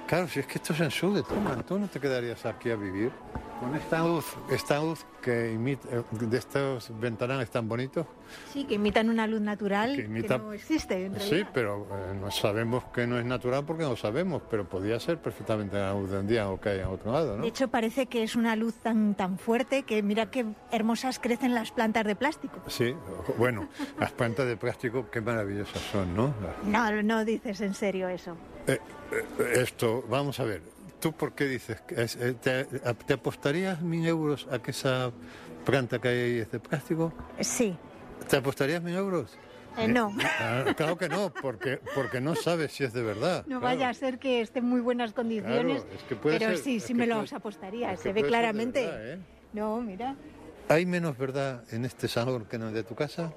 [0.08, 2.76] Claro, si es que esto es en Sude, toma, tú no te quedarías aquí a
[2.76, 3.12] vivir.
[3.60, 8.06] Con esta luz, esta luz que imita, eh, de estos ventanales tan bonitos.
[8.52, 12.84] Sí, que imitan una luz natural Que no existe en Sí, pero eh, no sabemos
[12.94, 16.48] que no es natural porque no sabemos, pero podría ser perfectamente la luz del día
[16.48, 17.42] o que hay en otro lado, ¿no?
[17.42, 21.54] De hecho, parece que es una luz tan, tan fuerte que mira qué hermosas crecen
[21.54, 22.60] las plantas de plástico.
[22.68, 22.94] Sí,
[23.38, 23.68] bueno,
[23.98, 26.32] las plantas de plástico qué maravillosas son, ¿no?
[26.64, 28.36] No, no dices en serio eso.
[28.66, 28.78] Eh,
[29.10, 30.62] eh, esto, vamos a ver,
[31.00, 31.80] ¿tú por qué dices?
[31.82, 35.10] que es- eh, te, te apostarías mil euros a que esa
[35.64, 37.12] planta que hay ahí es de plástico?
[37.40, 37.76] Sí.
[38.28, 39.36] ¿Te apostarías mil euros?
[39.76, 40.12] Eh, no.
[40.40, 43.44] Ah, claro que no, porque, porque no sabes si es de verdad.
[43.46, 43.76] No claro.
[43.76, 45.82] vaya a ser que esté en muy buenas condiciones.
[45.82, 47.96] Claro, es que puede pero ser- sí, sí me puede- los apostaría.
[47.96, 48.84] Se ve claramente.
[48.86, 49.18] verdad, ¿eh?
[49.52, 50.16] No, mira.
[50.68, 53.32] ¿Hay menos verdad en este salón que en el de tu casa?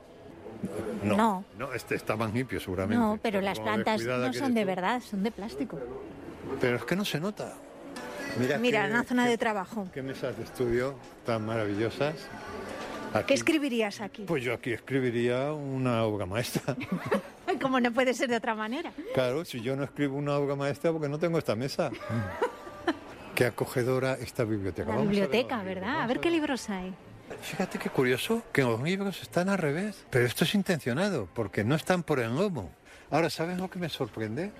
[1.03, 1.15] No.
[1.15, 1.45] No.
[1.59, 3.01] No, este está más limpio seguramente.
[3.01, 4.67] No, pero las Como plantas no son de tú.
[4.67, 5.79] verdad, son de plástico.
[6.59, 7.53] Pero es que no se nota.
[8.39, 9.87] Mira, Mira, qué- una zona qué- de trabajo.
[9.93, 12.15] Qué mesas de estudio tan maravillosas.
[13.13, 14.23] Aquí- ¿Qué escribirías aquí?
[14.23, 16.75] Pues yo aquí escribiría una obra maestra.
[17.61, 18.93] Como no puede ser de otra manera.
[19.13, 21.91] Claro, si yo no escribo una obra maestra porque no tengo esta mesa.
[23.35, 24.89] Qué acogedora esta biblioteca.
[24.89, 26.01] La Vamos a ver biblioteca, ¿verdad?
[26.01, 26.93] A ver qué libros hay.
[27.41, 30.05] Fíjate qué curioso que los libros están al revés.
[30.09, 32.69] Pero esto es intencionado, porque no están por el lomo.
[33.09, 34.51] Ahora, ¿sabes lo que me sorprende?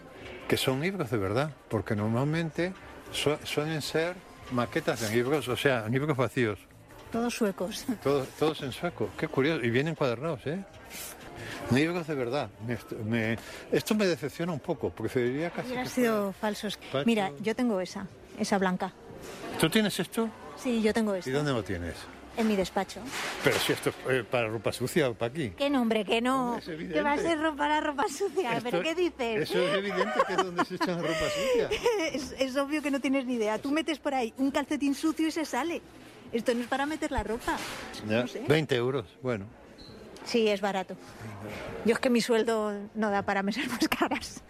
[0.52, 2.74] Que son libros de verdad, porque normalmente
[3.14, 4.16] su- suelen ser
[4.52, 6.60] maquetas de libros, o sea, libros vacíos.
[7.10, 7.86] Todos suecos.
[8.04, 9.08] Todos, todos en sueco.
[9.18, 9.64] Qué curioso.
[9.64, 10.62] Y vienen cuadernados, ¿eh?
[11.72, 12.50] Libros de verdad.
[12.68, 13.38] Me est- me-
[13.72, 14.90] esto me decepciona un poco.
[14.90, 15.68] Preferiría casi.
[15.68, 16.76] Hubieran que sido falsos.
[16.92, 17.06] Pacho.
[17.06, 18.06] Mira, yo tengo esa,
[18.38, 18.92] esa blanca.
[19.58, 20.28] ¿Tú tienes esto?
[20.58, 21.32] Sí, yo tengo ¿Y esta.
[21.32, 21.96] dónde lo tienes?
[22.38, 23.02] En mi despacho.
[23.44, 25.50] Pero si esto es eh, para ropa sucia o para aquí.
[25.52, 26.06] ¿Qué nombre?
[26.06, 26.60] Que no.
[26.66, 28.54] Que va a ser ropa para ropa sucia.
[28.58, 29.50] Esto- ¿Pero qué dices?
[29.50, 31.70] Eso es evidente que es donde se echan ropa sucia.
[32.14, 33.58] es, es obvio que no tienes ni idea.
[33.60, 35.82] Tú metes por ahí un calcetín sucio y se sale.
[36.32, 37.58] Esto no es para meter la ropa.
[38.08, 38.44] Ya, No sé.
[38.48, 39.46] 20 euros, bueno.
[40.24, 40.96] Sí, es barato.
[41.84, 44.42] Yo es que mi sueldo no da para mesas más caras.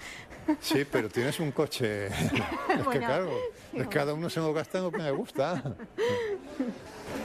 [0.60, 2.08] Sí, pero tienes un coche.
[2.08, 3.32] es que Bueno, claro,
[3.74, 5.64] es cada uno se lo gasta en lo que le gusta.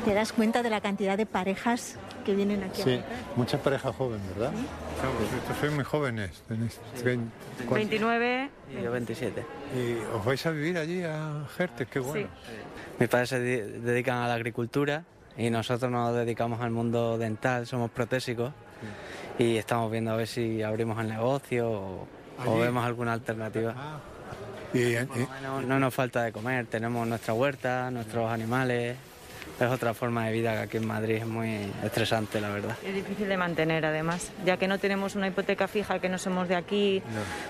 [0.07, 3.19] Te das cuenta de la cantidad de parejas que vienen aquí Sí, comprar.
[3.37, 4.53] mucha pareja joven, ¿verdad?
[4.53, 6.31] Claro, vosotros sois muy jóvenes.
[6.47, 7.75] Tenéis trein- ¿cuántos?
[7.75, 9.45] 29 y yo 27.
[9.77, 12.29] Y os vais a vivir allí a Jertes, qué bueno.
[13.01, 15.03] Mis padres se di- dedican a la agricultura
[15.37, 18.53] y nosotros nos dedicamos al mundo dental, somos protésicos
[19.41, 21.69] y estamos viendo a ver si abrimos el negocio
[22.47, 23.75] o, vemos alguna alternativa.
[24.73, 25.09] Y, y-
[25.43, 28.97] No, no nos falta de comer, tenemos nuestra huerta, nuestros animales,
[29.59, 32.77] es otra forma de vida que aquí en Madrid es muy estresante, la verdad.
[32.85, 36.49] Es difícil de mantener además, ya que no tenemos una hipoteca fija, que no somos
[36.49, 37.03] de aquí,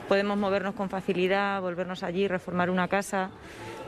[0.09, 3.31] podemos movernos con facilidad, volvernos allí, reformar una casa,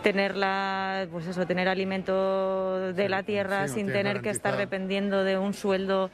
[0.02, 5.38] tenerla, pues eso, tener alimento de la tierra sí, sin tener que estar dependiendo de
[5.38, 6.10] un sueldo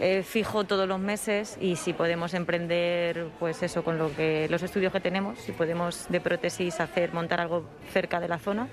[0.00, 4.62] eh, fijo todos los meses y si podemos emprender pues eso con lo que los
[4.62, 8.68] estudios que tenemos si podemos de prótesis hacer montar algo cerca de la zona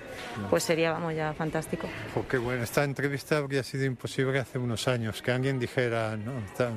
[0.50, 2.64] pues sería vamos ya fantástico Jo, qué bueno.
[2.64, 5.22] Esta entrevista habría sido imposible hace unos años.
[5.22, 6.72] Que alguien dijera, no, está-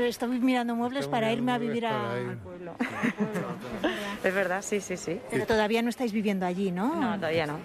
[0.00, 2.28] Estoy mirando muebles Estoy para mirando irme a vivir a- para ir.
[2.28, 2.72] al pueblo.
[4.24, 6.94] es verdad sí sí sí Pero todavía no estáis viviendo allí, ¿no?
[6.94, 7.58] no todavía no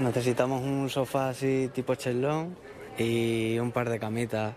[0.00, 2.56] Necesitamos un sofá así tipo chelón
[2.98, 4.52] y un par de camitas,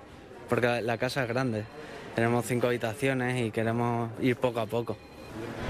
[0.49, 1.63] porque la- la casa es grande.
[2.15, 4.95] Tenemos cinco habitaciones y queremos ir poco a poco.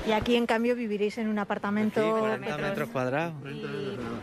[0.08, 2.20] Y aquí, en cambio, viviréis en un apartamento...
[2.20, 3.34] 40 metros cuadrados.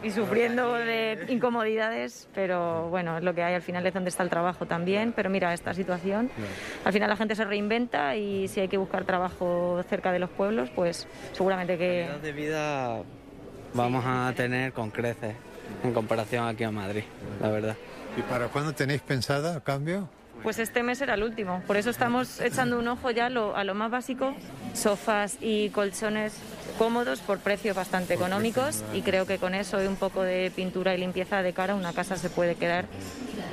[0.05, 4.23] y sufriendo de incomodidades, pero bueno, es lo que hay, al final es donde está
[4.23, 6.31] el trabajo también, pero mira, esta situación,
[6.85, 10.31] al final la gente se reinventa y si hay que buscar trabajo cerca de los
[10.31, 12.05] pueblos, pues seguramente que...
[12.07, 13.03] calidad de vida
[13.75, 15.35] vamos a tener con creces
[15.83, 17.03] en comparación aquí a Madrid,
[17.41, 17.77] la verdad.
[18.17, 20.09] ¿Y para cuándo tenéis pensada, a cambio?
[20.43, 23.57] Pues este mes era el último, por eso estamos echando un ojo ya a lo,
[23.57, 24.35] a lo más básico,
[24.75, 26.35] sofás y colchones
[26.79, 30.95] cómodos por precios bastante económicos y creo que con eso y un poco de pintura
[30.95, 32.87] y limpieza de cara una casa se puede quedar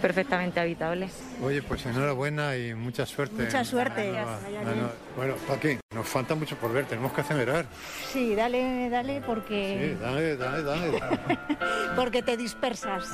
[0.01, 1.09] perfectamente habitable.
[1.43, 3.43] Oye, pues enhorabuena y mucha suerte.
[3.43, 4.17] Mucha suerte.
[4.17, 4.89] Ah, ah, no.
[5.15, 7.65] Bueno, Paqui, nos falta mucho por ver, tenemos que acelerar.
[8.11, 10.99] Sí, dale, dale, Sí, porque, dale, dale, dale.
[11.95, 13.09] porque te dispersas.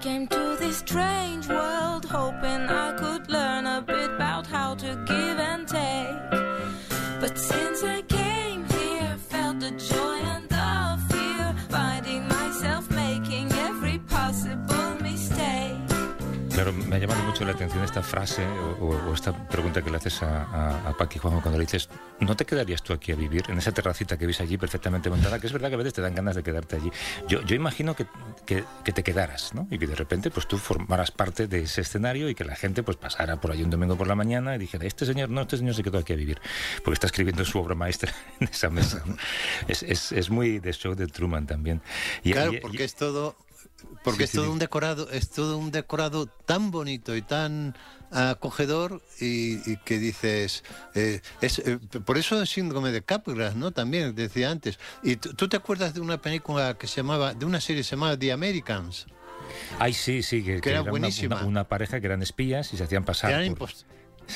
[0.00, 5.38] Came to this strange world hoping I could learn a bit about how to give
[5.38, 6.40] and take.
[7.20, 8.02] But since I
[16.58, 18.44] Claro, me ha llamado mucho la atención esta frase
[18.80, 21.88] o, o- esta pregunta que le haces a, a, a Paqui Juanjo cuando le dices,
[22.18, 25.38] ¿no te quedarías tú aquí a vivir en esa terracita que ves allí perfectamente montada?
[25.38, 26.90] Que es verdad que a veces te dan ganas de quedarte allí.
[27.28, 28.06] Yo, yo imagino que,
[28.44, 29.68] que, que te quedaras, ¿no?
[29.70, 32.82] Y que de repente pues tú formaras parte de ese escenario y que la gente
[32.82, 35.58] pues pasara por ahí un domingo por la mañana y dijera, este señor, no, este
[35.58, 36.40] señor se quedó aquí a vivir,
[36.82, 39.04] porque está escribiendo su obra maestra en esa mesa.
[39.68, 41.80] Es, es, es muy de show de Truman también.
[42.24, 43.36] Y- claro, y- porque es todo,
[44.04, 47.76] porque es todo un decorado, es todo un decorado tan bonito y tan
[48.10, 50.64] acogedor y, y que dices,
[50.94, 53.70] eh, es, eh, por eso es síndrome de Capgras, ¿no?
[53.72, 54.78] También decía antes.
[55.02, 57.96] Y tú te acuerdas de una película que se llamaba, de una serie que se
[57.96, 59.06] llamaba The Americans.
[59.78, 61.36] Ay, sí, sí, que, Que era una- buenísima.
[61.36, 63.84] Una, una pareja que eran espías y se hacían pasar Eran por, Sí,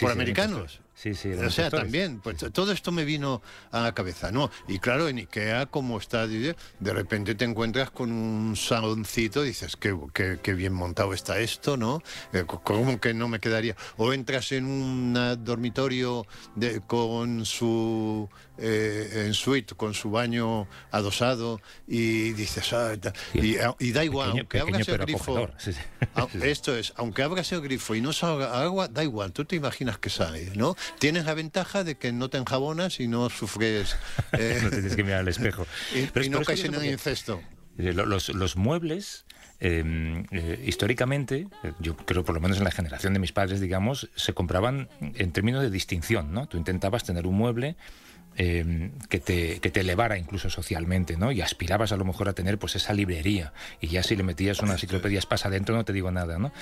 [0.01, 0.82] por sí, americanos.
[1.03, 4.51] Sí, sí, O sea, también, pues todo esto me vino a la cabeza, ¿no?
[4.69, 9.97] Y claro, en Ikea, como está, de repente te encuentras con un saloncito, dices, qué,
[10.15, 12.03] qué- qué bien montado está esto, ¿no?
[12.33, 13.75] Eh, ¿Cómo que no me quedaría?
[13.97, 20.69] O entras en un ah, dormitorio de- con su eh, en suite, con su baño
[20.93, 25.35] adosado, y dices, ah, ta- y, y da igual, Pequeño- aunque abras el grifo.
[26.15, 29.57] Ah, Esto es, aunque abras el grifo y no salga agua, da igual, tú te
[29.57, 30.77] imaginas que sale, ¿no?
[30.99, 33.97] Tienes la ventaja de que no te enjabonas y no sufres...
[34.33, 35.67] eh, no tienes que mirar al espejo.
[35.95, 37.43] y, Pero y no caes en porque- incesto.
[37.79, 39.25] Eh, lo- Los, los muebles,
[39.59, 39.83] eh,
[40.31, 41.49] eh, históricamente,
[41.81, 45.33] yo creo por lo menos en la generación de mis padres, digamos, se compraban en
[45.33, 46.47] términos de distinción, ¿no?
[46.49, 47.77] Tú intentabas tener un mueble
[48.37, 51.33] eh, que, te, que te elevara incluso socialmente, ¿no?
[51.33, 53.53] Y aspirabas a lo mejor a tener pues esa librería.
[53.81, 56.53] Y ya si le metías una enciclopedia pasa adentro no te digo nada, ¿no?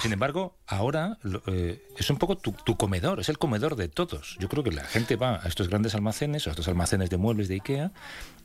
[0.00, 4.36] Sin embargo, ahora eh, es un poco tu, tu comedor, es el comedor de todos.
[4.40, 7.48] Yo creo que la gente va a estos grandes almacenes, a estos almacenes de muebles
[7.48, 7.92] de Ikea,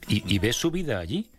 [0.07, 1.29] y, y ve su vida allí.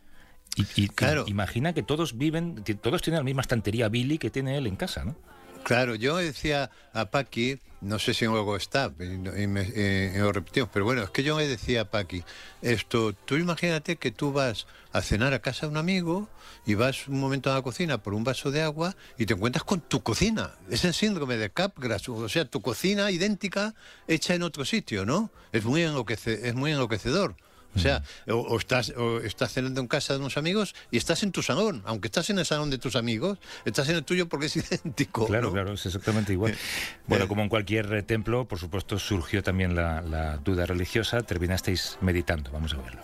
[0.57, 0.89] Y, y-
[1.27, 4.67] y imagina que todos viven, que todos tienen la misma estantería Billy que tiene él
[4.67, 5.17] en casa, ¿no?
[5.63, 10.33] Claro, yo decía a Paqui, no sé si luego está, y, y me- eh, lo
[10.33, 12.25] repetimos, pero bueno, es que yo le decía a Paqui,
[12.63, 16.29] esto, tú imagínate que tú vas a cenar a casa de un amigo
[16.67, 19.63] y vas un momento a la cocina por un vaso de agua y te encuentras
[19.65, 20.53] con tu cocina.
[20.69, 23.75] Es el síndrome de Capgras, o sea, tu cocina idéntica
[24.09, 25.31] hecha en otro sitio, ¿no?
[25.53, 27.37] Es muy, enloquece- es muy enloquecedor.
[27.75, 31.23] O sea, o, o estás, o estás cenando en casa de unos amigos y estás
[31.23, 31.83] en tu salón.
[31.87, 35.27] Aunque estás en el salón de tus amigos, estás en el tuyo porque es idéntico.
[35.27, 35.53] Claro, ¿no?
[35.53, 36.57] claro, es exactamente igual.
[37.07, 41.21] Bueno, como en cualquier eh, templo, por supuesto, surgió también la, la duda religiosa.
[41.23, 43.01] Terminasteis meditando, vamos a verlo.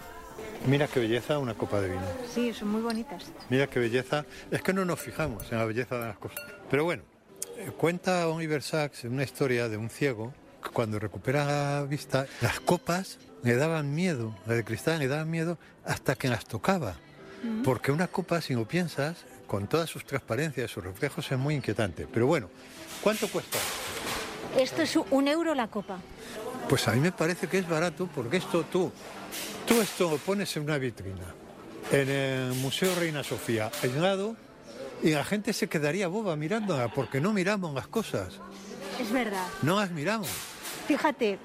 [0.66, 2.02] Mira qué belleza una copa de vino.
[2.34, 3.24] Sí, son muy bonitas.
[3.48, 4.24] Mira qué belleza.
[4.50, 6.40] Es que no nos fijamos en la belleza de las cosas.
[6.70, 7.02] Pero bueno,
[7.56, 12.60] eh, cuenta Oliver Sacks una historia de un ciego que cuando recupera la vista, las
[12.60, 16.97] copas me daban miedo, las de cristal me daban miedo hasta que las tocaba.
[17.64, 19.16] Porque una copa, si lo piensas,
[19.47, 22.07] con todas sus transparencias, sus reflejos, es muy inquietante.
[22.12, 22.51] Pero bueno,
[23.03, 23.59] ¿cuánto cuesta?
[24.57, 25.99] Esto es un euro la copa.
[26.68, 28.91] Pues a mí me parece que es barato porque esto tú,
[29.66, 31.32] tú esto lo pones en una vitrina,
[31.93, 34.36] en el Museo Reina Sofía, aislado,
[35.03, 38.34] y la gente se quedaría boba mirándola porque no miramos las cosas,
[39.01, 39.47] Es verdad.
[39.62, 40.28] no las miramos.
[40.89, 41.39] Fíjate,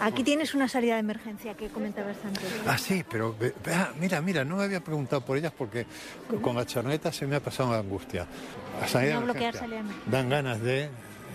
[0.00, 2.44] aquí tienes una salida de emergencia que comentabas antes.
[2.66, 3.34] Ah, sí, pero
[3.64, 5.86] vea, mira, mira, no me había preguntado por ellas porque
[6.42, 8.26] con la charneta se me ha pasado la angustia.
[8.80, 9.78] La salida de No bloquear emergencia.
[9.82, 10.10] salida de.
[10.10, 10.88] Dan ganas de...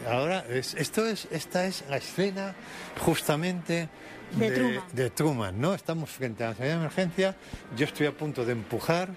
[0.09, 2.55] Ahora, es, esto es, esta es la escena
[3.05, 3.87] justamente
[4.35, 4.83] De Truman.
[4.93, 5.73] de Truman, ¿no?
[5.75, 7.35] Estamos frente a la salida de emergencia,
[7.77, 9.09] yo estoy a punto de empujar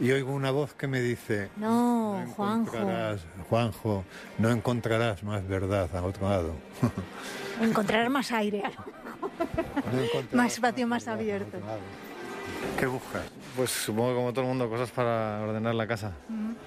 [0.00, 1.48] y oigo una voz que me dice...
[1.56, 2.72] No, Juanjo.
[2.76, 4.04] encontrarás, Juanjo,
[4.38, 6.54] no encontrarás más verdad al otro lado.
[7.60, 8.62] Encontrar más aire.
[10.32, 11.58] Más espacio más abierto.
[12.78, 13.22] ¿Qué buscas?
[13.56, 16.12] Pues supongo que como todo el mundo, cosas para ordenar la casa.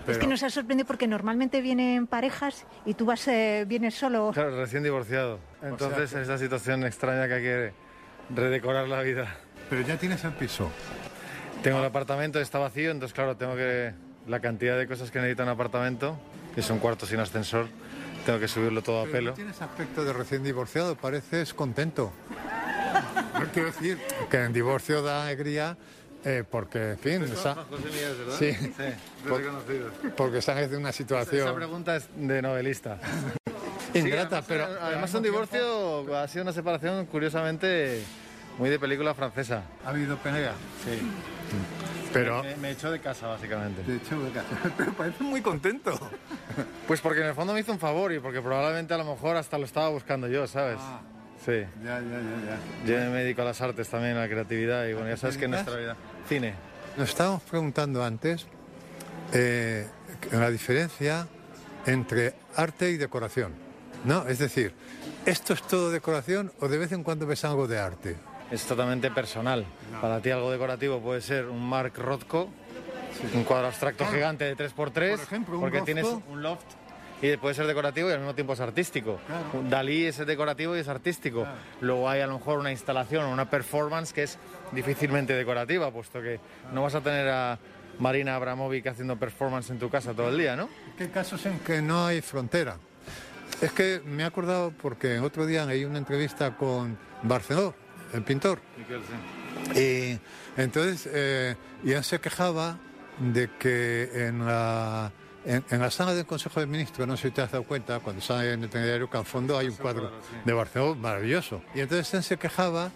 [0.08, 4.32] Es que nos ha sorprendido porque normalmente vienen parejas y tú vas, eh, vienes solo.
[4.34, 5.40] Claro, recién divorciado.
[5.64, 7.74] Entonces, que- en esa situación extraña que hay que
[8.36, 9.36] redecorar la vida.
[9.70, 10.70] Pero ya tienes el piso.
[11.64, 13.94] Tengo el apartamento, está vacío, entonces, claro, tengo que.
[14.28, 16.18] La cantidad de cosas que necesita un apartamento,
[16.56, 17.68] que es un cuarto sin ascensor,
[18.26, 19.32] tengo que subirlo todo a pelo.
[19.32, 22.12] no tienes aspecto de recién divorciado, pareces contento.
[23.36, 24.00] No quiero decir
[24.32, 25.76] que el divorcio da alegría
[26.24, 28.36] eh, porque, en fin, esa- José Miguel, ¿verdad?
[28.40, 28.46] Sí.
[28.46, 28.96] de
[29.28, 32.98] Por- porque sales de una Esa situación pregunta es de novelista.
[33.94, 38.02] ingrata, Sí, pero además, además un divorcio ha sido una separación curiosamente
[38.58, 39.64] muy de película francesa.
[39.86, 40.54] ¿Ha habido pelea?
[40.84, 41.00] Sí.
[42.14, 43.84] Pero- me, me echó de casa básicamente.
[43.84, 44.18] De hecho,
[44.78, 45.92] pero parece muy contento.
[46.88, 49.36] Pues porque en el fondo me hizo un favor y porque probablemente a lo mejor
[49.36, 50.78] hasta lo estaba buscando yo, ¿sabes?
[50.80, 51.02] Ah.
[51.46, 51.64] Sí.
[51.84, 55.10] Ya, ya, ya, Yo me dedico a las artes también, a la creatividad y bueno,
[55.10, 55.96] ya sabes que en nuestra vida.
[56.28, 56.56] Cine.
[56.98, 58.48] Nos estábamos preguntando antes
[59.34, 59.86] eh,
[60.32, 61.28] la diferencia
[61.86, 63.52] entre arte y decoración.
[64.06, 64.28] ¿No?
[64.28, 64.74] Es decir,
[65.26, 68.16] ¿esto es todo decoración o de vez en cuando ves algo de arte?
[68.56, 69.66] Es totalmente personal.
[70.02, 72.50] Para ti algo decorativo puede ser un Mark Rothko,
[73.34, 74.14] un cuadro abstracto Claro.
[74.14, 75.86] gigante de 3x3, Por ejemplo, porque Rothko.
[75.86, 76.64] tienes un loft
[77.22, 79.20] y puede ser decorativo y al mismo tiempo es artístico.
[79.28, 79.70] Claro.
[79.70, 81.46] Dalí es decorativo y es artístico.
[81.82, 84.38] Luego hay a lo mejor una instalación o una performance que es
[84.72, 86.40] difícilmente decorativa, puesto que
[86.72, 87.60] no vas a tener a
[88.00, 90.70] Marina Abramovic haciendo performance en tu casa todo el día, ¿no?
[90.98, 92.78] ¿Qué casos en que no hay frontera?
[93.62, 97.74] Es que me he acordado porque otro día leí una entrevista con Barceló,
[98.16, 98.60] el pintor,
[99.76, 100.18] y
[100.58, 102.78] entonces eh, él se quejaba
[103.20, 105.12] de que en la,
[105.46, 108.00] en, en la sala del Consejo de Ministros, no sé si te has dado cuenta,
[108.00, 110.12] cuando sale en el telediario que al fondo hay un cuadro
[110.44, 111.62] de Barceló maravilloso.
[111.74, 112.92] Y entonces él se quejaba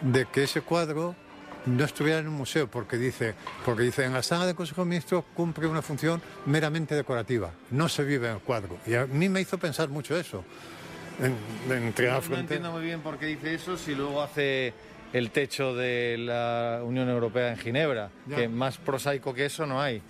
[0.00, 1.14] de que ese cuadro
[1.66, 4.88] no estuviera en un museo porque dice, porque dice en la sala del Consejo de
[4.88, 8.78] Ministros cumple una función meramente decorativa, no se vive en el cuadro.
[8.86, 10.44] Y a mí me hizo pensar mucho eso.
[11.18, 11.36] En,
[11.72, 14.72] entre la No, no frontera- entiendo muy bien por qué dice eso si luego hace
[15.12, 18.36] el techo de la Unión Europea en Ginebra, Ya.
[18.36, 20.00] que más prosaico que eso no hay.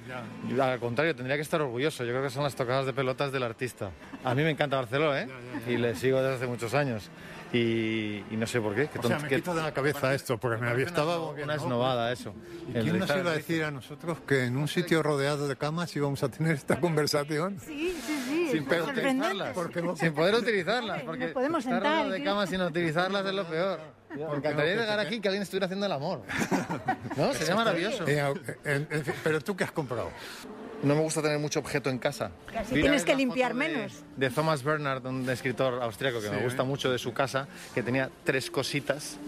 [0.54, 2.04] Yo, Al contrario, tendría que estar orgulloso.
[2.04, 3.90] Yo creo que son las tocadas de pelotas del artista.
[4.22, 5.28] A mí me encanta Barcelona, ¿eh?
[5.68, 7.08] Y le sigo desde hace muchos años.
[7.52, 8.88] Y, y no sé por qué.
[8.88, 11.18] qué O sea, me quito de la cabeza esto, porque me había estaba...
[11.30, 12.32] una esnovada eso.
[12.68, 15.94] ¿Y quién nos iba a decir a nosotros que en un sitio rodeado de camas
[15.96, 17.58] íbamos a tener esta conversación?
[17.58, 18.48] Sí, sí, sí.
[18.52, 19.52] Sin poder utilizarlas.
[19.54, 21.02] Porque no- Sin poder utilizarlas.
[21.02, 23.80] Porque nos podemos estar sentar, rodeado de camas sin utilizarlas es lo peor.
[24.14, 26.22] Me encantaría llegar aquí y que alguien estuviera haciendo el amor.
[27.16, 27.32] ¿No?
[27.34, 28.04] Sería maravilloso.
[28.06, 28.34] Eh,
[28.64, 30.10] en fin, pero tú qué has comprado?
[30.82, 32.30] No me gusta tener mucho objeto en casa.
[32.52, 33.92] Casi tienes que limpiar de- menos.
[34.16, 36.66] De Thomas Bernhard, un escritor austriaco que Sí, me gusta ¿eh?
[36.66, 39.18] mucho de su casa, que tenía tres cositas.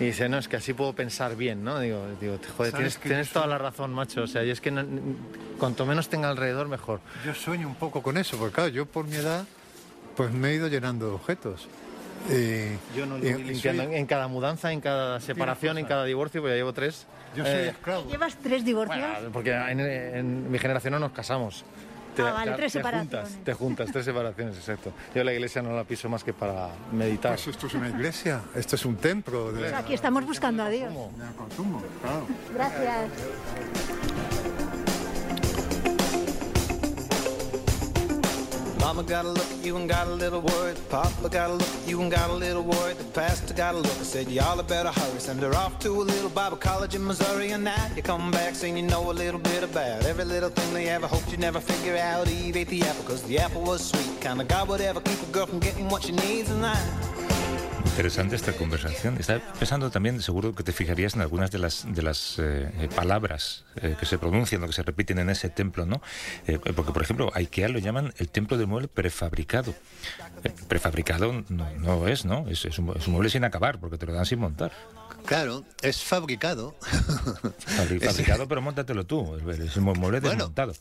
[0.00, 1.78] Y dice, no, es que así puedo pensar bien, ¿no?
[1.78, 4.22] Digo, digo joder, ¿Sabes tienes, tienes toda la razón, macho.
[4.22, 4.84] O sea, yo es que no-
[5.58, 7.00] cuanto menos tenga alrededor, mejor.
[7.24, 9.44] Yo sueño un poco con eso, porque claro, yo por mi edad
[10.16, 11.68] pues me he ido llenando de objetos.
[12.28, 13.84] Y, Yo no y- lo y voy limpiando.
[13.84, 17.06] soy- En cada mudanza, en cada separación, en cada divorcio, pues ya llevo tres.
[17.36, 18.08] Yo soy Eh, esclavo.
[18.08, 18.98] ¿Llevas tres divorcios?
[19.00, 21.64] Bueno, porque en, en mi generación no nos casamos.
[22.18, 23.10] Ah, vale, tres te separaciones.
[23.30, 24.92] juntas, te juntas, tres separaciones, exacto.
[25.14, 27.32] Yo la iglesia no la piso más que para meditar.
[27.36, 30.68] Pues esto es una iglesia, esto es un templo de, Pues aquí estamos buscando a
[30.68, 30.90] Dios.
[30.92, 32.26] de consumo, claro.
[32.52, 34.31] Gracias.
[38.82, 40.76] Mama got a look at you and got a little worried.
[40.88, 42.98] Papa got a look at you and got a little worried.
[42.98, 45.20] The pastor got a look and said, Y'all had better hurry.
[45.20, 47.52] Send her off to a little Bible college in Missouri.
[47.52, 50.74] And now you come back saying you know a little bit about every little thing
[50.74, 52.28] they ever hoped you'd never figure out.
[52.28, 54.20] Eve ate the apple because the apple was sweet.
[54.20, 56.50] Kind of God would ever keep a girl from getting what she needs.
[56.50, 56.74] And I
[57.92, 59.16] Interesante esta conversación.
[59.18, 63.64] Estaba pensando también, seguro que te fijarías en algunas de las de las eh, palabras
[63.76, 66.00] eh, que se pronuncian o que se repiten en ese templo, ¿no?
[66.46, 69.74] Eh, porque, por ejemplo, a IKEA lo llaman el templo del mueble prefabricado.
[70.42, 72.48] Eh, prefabricado no, no es, ¿no?
[72.48, 74.72] Es, es un, es un mueble sin acabar, porque te lo dan sin montar.
[75.26, 76.74] Claro, es fabricado.
[76.80, 79.36] Fabri- Fabricado, pero móntatelo tú.
[79.50, 80.72] Es un mueble desmontado.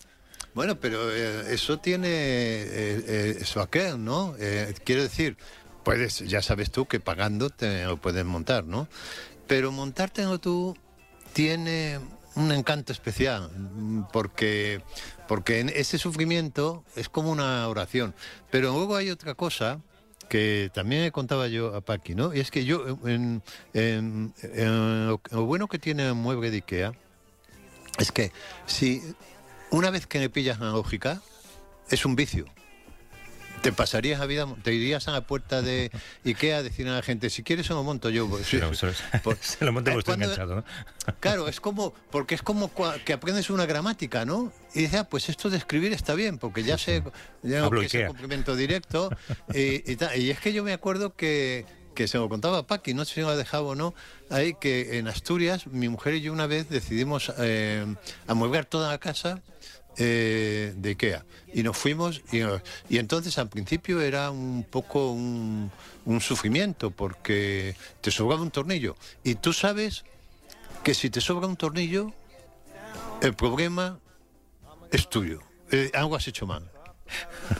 [0.54, 4.36] Bueno, pero eh, eso tiene eh, eh, eso aquel, ¿no?
[4.38, 5.38] Eh, quiero decir,
[5.84, 8.88] puedes, ya sabes tú que pagando te lo puedes montar, ¿no?
[9.48, 10.78] Pero montártelo tú
[11.34, 12.00] tiene
[12.36, 13.50] un encanto especial,
[14.14, 14.82] porque,
[15.28, 18.16] porque en ese sufrimiento es como una oración.
[18.50, 19.80] Pero luego hay otra cosa
[20.30, 22.34] que también contaba yo a Paqui, ¿no?
[22.34, 26.58] Y es que yo, en, en- en lo, lo bueno que tiene el mueble de
[26.58, 26.94] Ikea
[27.98, 28.32] es que
[28.66, 29.02] si
[29.72, 31.22] una vez que le pillas la lógica,
[31.90, 32.46] es un vicio.
[33.62, 35.92] Te pasarías la vida, te irías a la puerta de
[36.26, 38.28] Ikea a decir a la gente, si quieres se lo monto yo.
[38.28, 40.64] Pues, Pero se lo monto cuando- enganchado, ¿no?
[41.20, 42.72] Claro, es como, porque es como
[43.06, 44.52] que aprendes una gramática, ¿no?
[44.74, 47.04] Y dices, ah, pues esto de escribir está bien, porque ya sé,
[47.44, 49.10] ya que es complemento directo.
[49.54, 50.20] y, y tal.
[50.20, 53.16] Y es que yo me acuerdo que, que se lo contaba a Paqui, no sé
[53.16, 53.94] si lo ha dejado o no,
[54.32, 57.86] ahí que en Asturias, mi mujer y yo una vez decidimos eh,
[58.28, 59.42] amueblar toda la casa
[59.98, 61.26] eh, de Ikea.
[61.54, 65.72] Y nos fuimos, y, entonces al principio era un poco un,
[66.06, 68.96] un sufrimiento, porque te sobraba un tornillo.
[69.24, 70.06] Y tú sabes
[70.84, 72.14] que si te sobra un tornillo,
[73.22, 74.00] el problema
[74.92, 75.42] es tuyo.
[75.72, 76.71] Eh, algo has hecho mal.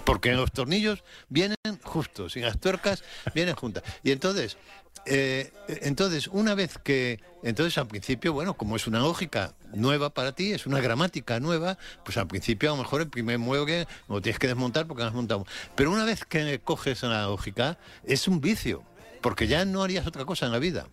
[0.06, 3.84] Porque los tornillos vienen justos y las tuercas vienen juntas.
[4.04, 4.58] Y entonces,
[5.06, 10.34] eh, entonces una vez que, entonces al principio, bueno, como es una lógica nueva para
[10.34, 14.22] ti, es una gramática nueva, pues al principio a lo mejor el primer mueble lo
[14.22, 15.46] tienes que desmontar porque lo has montado.
[15.76, 18.84] Pero una vez que coges la lógica, es un vicio,
[19.22, 20.88] porque ya no harías otra cosa en la vida.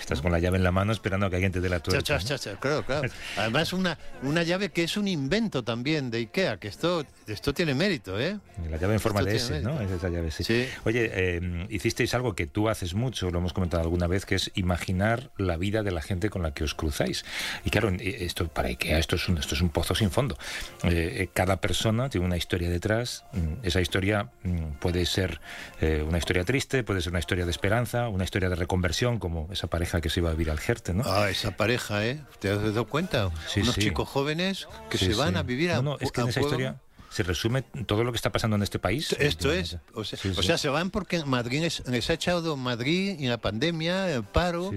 [0.00, 2.02] Estás con la llave en la mano esperando a que alguien te dé la tuerca.
[2.02, 2.24] cha, ¿no?
[2.24, 3.08] cha, cha, claro, claro.
[3.36, 7.74] Además, una, una llave que es un invento también de IKEA, que esto, esto tiene
[7.74, 8.38] mérito, ¿eh?
[8.70, 9.80] La llave en forma Esto de S, ¿no?
[9.80, 10.68] Es esa llave, sí.
[10.84, 14.50] Oye, eh, hicisteis algo que tú haces mucho, lo hemos comentado alguna vez, que es
[14.54, 17.24] imaginar la vida de la gente con la que os cruzáis.
[17.64, 20.36] Y claro, eh, esto para IKEA esto es un, esto es un pozo sin fondo.
[20.84, 23.24] Eh, eh, cada persona tiene una historia detrás.
[23.32, 25.40] Mm, Esa historia mm, puede ser
[25.80, 29.48] eh, una historia triste, puede ser una historia de esperanza, una historia de reconversión, como
[29.52, 31.02] esa pareja que se iba a vivir al Jerte, ¿no?
[31.06, 32.20] Ah, esa pareja, ¿eh?
[32.40, 33.30] ¿Te has dado cuenta?
[33.48, 33.82] Sí, Unos sí.
[33.82, 35.38] chicos jóvenes que Sí, se van sí.
[35.38, 36.56] a vivir a No, no, es que a en esa pueblo.
[36.58, 39.16] historia se resume todo lo que está pasando en este país.
[39.18, 43.16] Esto es, o sea, o sea, se van porque Madrid les, les ha echado Madrid
[43.18, 44.70] y la pandemia, el paro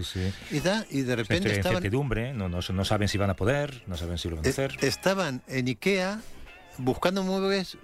[0.49, 3.35] y tal, y de Es repente estaban, incertidumbre, no, no, no saben si van a
[3.35, 4.77] poder, no saben si lo van a eh, hacer.
[4.81, 6.21] estaban en Ikea
[6.77, 7.77] buscando muebles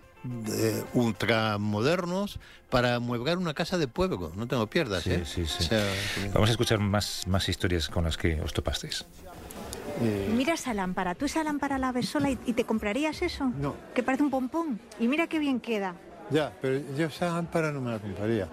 [0.50, 4.32] eh, ultramodernos para mueblar una casa de pueblo.
[4.36, 5.24] No te lo pierdas, Sí, ¿eh?
[5.26, 5.58] sí, sí.
[5.60, 5.84] O sea,
[6.34, 9.06] Vamos a escuchar más, más historias con las que os topasteis.
[10.36, 11.16] Mira esa lámpara.
[11.16, 13.46] ¿Tú esa lámpara la ves sola y, y te comprarías eso?
[13.58, 13.76] No.
[13.94, 14.80] Que parece un pompón.
[15.00, 15.96] Y mira qué bien queda.
[16.32, 18.50] Ya, pero yo esa lámpara no me la compraría.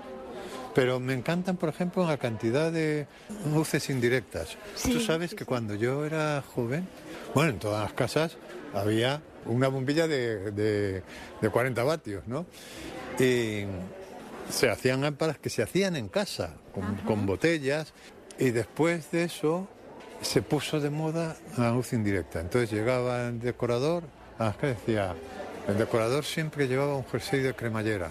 [0.75, 3.07] Pero me encantan, por ejemplo, la cantidad de
[3.53, 4.57] luces indirectas.
[4.77, 6.87] Sí, Tú sabes que cuando yo era joven,
[7.35, 8.37] bueno, en todas las casas
[8.73, 11.03] había una bombilla de, de,
[11.40, 12.47] de 40 vatios, ¿no?
[13.18, 13.64] Y
[14.49, 17.93] se hacían lámparas que se hacían en casa, con, con botellas,
[18.38, 19.68] y después de eso
[20.20, 22.40] se puso de moda la luz indirecta.
[22.40, 24.05] Entonces llegaba el decorador,
[24.38, 25.14] a las que decía,
[25.68, 28.11] el decorador siempre llevaba un jersey de cremallera,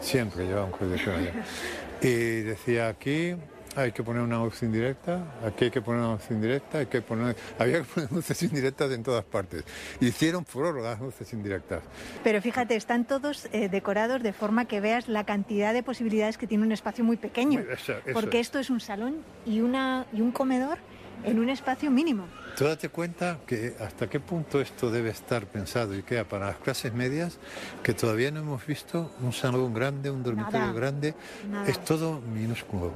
[0.00, 1.44] siempre llevaba un jersey de cremallera.
[2.02, 3.34] Y decía, aquí
[3.76, 7.02] hay que poner una luz indirecta, aquí hay que poner una luz indirecta, hay que
[7.02, 7.36] poner...
[7.58, 9.64] Había que poner luces indirectas en todas partes.
[10.00, 11.82] Hicieron furor las luces indirectas.
[12.22, 16.46] Pero fíjate, están todos eh, decorados de forma que veas la cantidad de posibilidades que
[16.46, 17.60] tiene un espacio muy pequeño.
[17.60, 18.46] Eso- eso porque es.
[18.48, 19.16] esto es un salón
[19.46, 20.78] y, una, y un comedor
[21.24, 22.26] en un espacio mínimo.
[22.56, 26.56] Tú date cuenta que hasta qué punto esto debe estar pensado y queda para las
[26.58, 27.38] clases medias,
[27.82, 30.72] que todavía no hemos visto un salón grande, un dormitorio Nada.
[30.72, 31.14] grande,
[31.50, 31.66] Nada.
[31.68, 32.92] es todo minúsculo.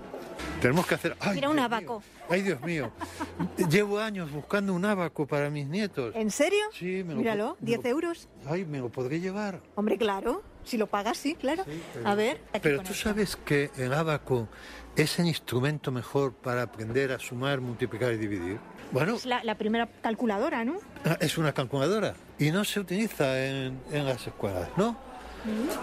[0.61, 1.17] Tenemos que hacer...
[1.21, 2.01] ¡Ay, Mira un Dios abaco.
[2.01, 2.27] mío!
[2.31, 2.91] ¡Ay, Dios mío!
[3.71, 6.15] Llevo años buscando un abaco para mis nietos.
[6.17, 6.61] ¿En serio?
[6.73, 8.29] Sí, me lo Míralo, po- me 10 lo- euros.
[8.47, 9.61] Ay, me lo podré llevar.
[9.75, 10.43] Hombre, claro.
[10.65, 11.65] Si lo pagas, sí, claro.
[12.05, 12.95] A ver, aquí Pero tú esto.
[12.95, 14.49] sabes que el abaco
[14.97, 18.59] es el instrumento mejor para aprender a sumar, multiplicar y dividir.
[18.93, 20.79] Bueno, Es la, la primera calculadora, ¿no?
[21.05, 24.97] Ah, Es una calculadora y no se utiliza en, en las escuelas, ¿no?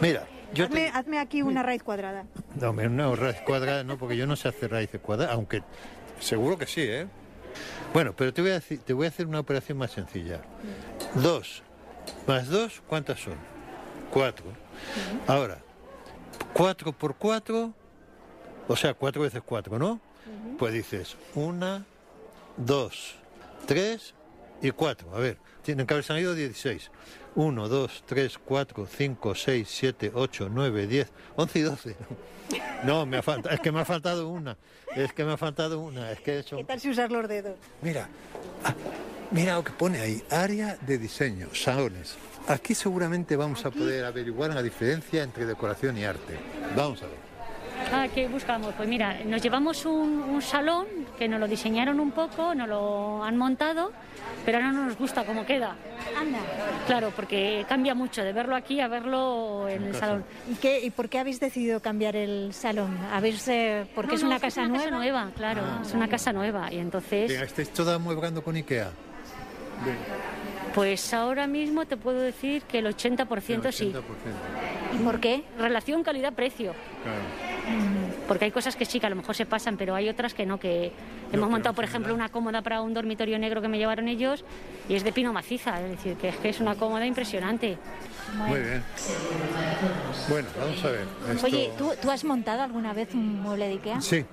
[0.02, 0.88] Mira, yo hazme, te...
[0.90, 2.26] hazme aquí una raíz cuadrada.
[2.60, 5.62] No, no, raíz cuadrada no, porque yo no sé hacer raíces cuadradas, aunque
[6.20, 7.08] seguro que sí, ¿eh?
[7.94, 10.42] Bueno, pero te voy a, decir, te voy a hacer una operación más sencilla.
[11.14, 11.64] Dos
[12.28, 13.36] más dos, ¿cuántas son?
[14.12, 14.46] Cuatro.
[15.28, 15.60] Ahora,
[16.54, 17.74] cuatro por cuatro,
[18.68, 20.00] O sea, cuatro veces cuatro, ¿no?
[20.58, 21.86] Pues dices una,
[22.58, 23.16] dos,
[23.68, 24.16] tres
[24.62, 25.16] y cuatro.
[25.16, 26.90] A ver, tienen que haber salido 16.
[27.36, 31.96] 1, 2, 3, 4, 5, 6, 7, 8, 9, 10, 11 y 12.
[32.84, 34.58] No, me ha falta, es que me ha faltado una.
[34.96, 36.12] Es que me ha faltado una.
[36.12, 36.58] Es que he hecho.
[36.58, 37.58] ¿Qué tal si usas los dedos?
[37.82, 38.08] Mira,
[38.64, 38.74] ah,
[39.32, 42.16] mira lo que pone ahí, área de diseño, salones.
[42.48, 46.38] Aquí seguramente vamos a poder averiguar la diferencia entre decoración y arte.
[46.76, 47.25] Vamos a ver.
[47.94, 48.74] Ah, ¿Qué buscamos?
[48.76, 50.86] Pues mira, nos llevamos un, un salón
[51.18, 53.92] que nos lo diseñaron un poco, nos lo han montado,
[54.44, 55.76] pero ahora no nos gusta cómo queda.
[56.20, 56.40] Anda.
[56.88, 60.26] Claro, porque cambia mucho de verlo aquí a verlo en el salón.
[60.52, 62.98] ¿Y, qué, ¿Y por qué habéis decidido cambiar el salón?
[63.14, 64.86] ¿Habéis, eh, porque No, es no, una es casa es una nueva?
[64.90, 68.90] casa nueva, claro, Ah, es una casa nueva y entonces, ¿Estáis toda amueblando con Ikea?
[70.74, 73.94] pues ahora mismo te puedo decir que el 80%, sí.
[74.96, 75.44] ¿Y por qué?
[75.60, 76.74] Relación calidad-precio.
[78.28, 80.46] Porque hay cosas que sí, que a lo mejor se pasan, pero hay otras que
[80.46, 80.92] no, que
[81.32, 84.44] hemos montado, por ejemplo, una cómoda para un dormitorio negro que me llevaron ellos
[84.90, 87.78] y es de pino maciza, es decir, que es que es una cómoda impresionante.
[88.48, 88.84] Muy bien.
[90.30, 91.06] Bueno, vamos a ver.
[91.34, 94.02] esto- Oye, ¿tú, ¿tú has montado alguna vez un mueble de Ikea?
[94.02, 94.26] Sí,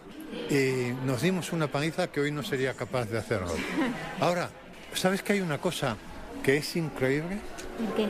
[0.50, 3.52] y nos dimos una paliza que hoy no sería capaz de hacerlo.
[4.20, 4.48] Ahora,
[4.94, 5.96] ¿sabes que hay una cosa
[6.42, 7.38] que es increíble?
[7.80, 8.08] ¿El qué?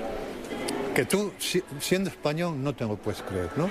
[0.94, 3.70] Que tú, si- siendo español, no te lo puedes creer, ¿no?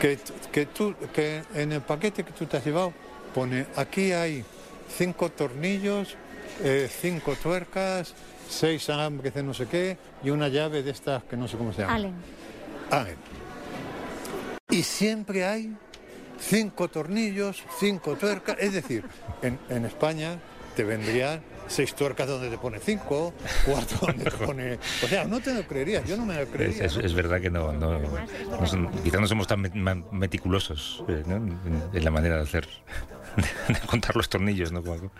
[0.00, 0.18] Que,
[0.52, 2.92] que tú, que en el paquete que tú te has llevado,
[3.34, 4.44] pone, aquí hay
[4.94, 6.14] cinco tornillos,
[6.62, 8.12] eh, cinco tuercas,
[8.48, 11.72] seis alambres de no sé qué y una llave de estas que no sé cómo
[11.72, 11.94] se llama.
[11.94, 12.14] Allen.
[12.90, 13.16] Allen.
[14.68, 15.74] Y siempre hay
[16.38, 18.56] cinco tornillos, cinco tuercas.
[18.60, 19.04] Es decir,
[19.40, 20.38] en, en España
[20.76, 23.32] te vendrían seis tuercas donde te pone cinco,
[23.64, 24.78] cuatro donde te pone...
[25.04, 26.84] O sea, no te lo creerías, yo no me lo creería.
[26.84, 27.02] es- ¿no?
[27.02, 28.00] es verdad que no, no,
[29.04, 29.60] quizás no somos tan
[30.12, 31.22] meticulosos eh,
[31.92, 32.68] en la manera de hacer,
[33.68, 34.82] de, contar los tornillos, ¿no?
[34.82, 35.10] Como-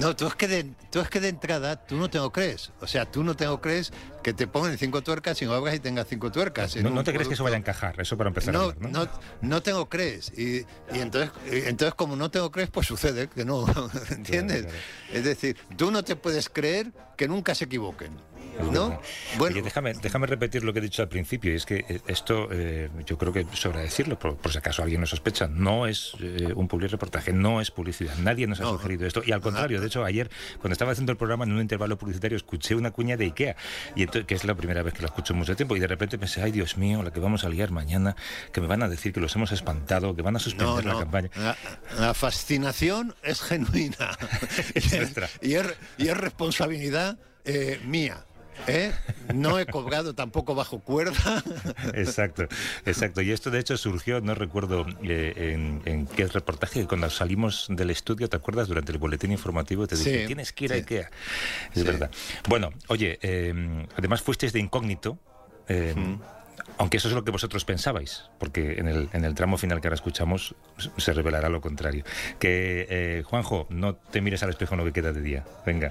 [0.00, 2.72] No, tú es, que de, tú es que de entrada tú no te lo crees.
[2.80, 3.92] O sea, tú no te lo crees
[4.22, 6.76] que te pongan cinco tuercas y no abras y tengas cinco tuercas.
[6.76, 8.74] No, un no te crees que eso vaya a encajar, eso para empezar a No,
[8.80, 8.88] ¿no?
[8.88, 9.08] no,
[9.42, 10.32] no te lo crees.
[10.36, 13.66] Y, y entonces, y entonces, como no te lo crees, pues sucede que no.
[14.10, 14.66] ¿Entiendes?
[15.12, 18.12] Es decir, tú no te puedes creer que nunca se equivoquen.
[18.72, 19.00] ¿No?
[19.38, 22.48] Oye, déjame, déjame repetir lo que he dicho al principio, y es que eh, esto,
[22.50, 26.12] eh, yo creo que sobra decirlo, por, por si acaso alguien lo sospecha, no es
[26.20, 29.80] eh, un public reportaje, no es publicidad, nadie nos ha sugerido esto, y al contrario,
[29.80, 30.30] de hecho, ayer,
[30.60, 33.56] cuando estaba haciendo el programa, en un intervalo publicitario, escuché una cuña de Ikea,
[33.94, 35.86] y entonces, que es la primera vez que la escucho en mucho tiempo, y de
[35.86, 38.16] repente pensé, ay Dios mío, la que vamos a liar mañana,
[38.52, 40.98] que me van a decir que los hemos espantado, que van a No, suspender la
[40.98, 41.30] campaña.
[41.36, 41.56] La,
[41.98, 44.16] la fascinación es genuina.
[45.42, 48.24] y, es, y es responsabilidad eh, mía.
[48.66, 48.92] ¿Eh?
[49.34, 51.42] No he cobrado tampoco bajo cuerda.
[51.94, 52.44] Exacto,
[52.86, 53.22] exacto.
[53.22, 57.90] Y esto de hecho surgió, no recuerdo eh, en, en qué reportaje, cuando salimos del
[57.90, 58.68] estudio, ¿te acuerdas?
[58.68, 60.76] Durante el boletín informativo te dije, Sí, tienes que ir a.
[60.76, 61.10] Ikea.
[61.74, 62.10] Es verdad.
[62.48, 65.18] Bueno, oye, eh, además fuisteis de incógnito.
[65.68, 65.94] eh,
[66.78, 69.88] Aunque eso es lo que vosotros pensabais, porque en el, en el tramo final que
[69.88, 70.54] ahora escuchamos
[70.96, 72.04] se revelará lo contrario.
[72.38, 75.44] Que, eh, Juanjo, no te mires al espejo en lo que queda de día.
[75.66, 75.90] Venga,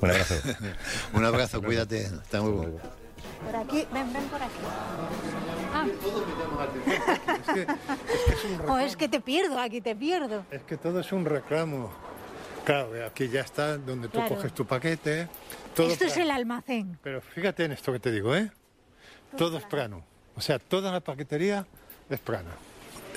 [0.00, 0.34] un abrazo.
[1.12, 2.06] Un abrazo, cuídate.
[2.06, 2.80] Hasta luego.
[3.44, 4.54] Por aquí, ven, ven por aquí.
[5.74, 5.86] Ah.
[8.68, 10.44] O es que te pierdo, aquí te pierdo.
[10.50, 11.92] Es que todo es un reclamo.
[12.64, 14.36] Claro, aquí ya está donde tú Claro.
[14.36, 15.28] coges tu paquete.
[15.74, 16.30] Todo Esto es plano.
[16.30, 16.98] el almacén.
[17.02, 18.50] Pero fíjate en esto que te digo, ¿eh?
[19.36, 20.04] Todo es plano.
[20.38, 21.66] O sea, toda la paquetería
[22.08, 22.50] es plana.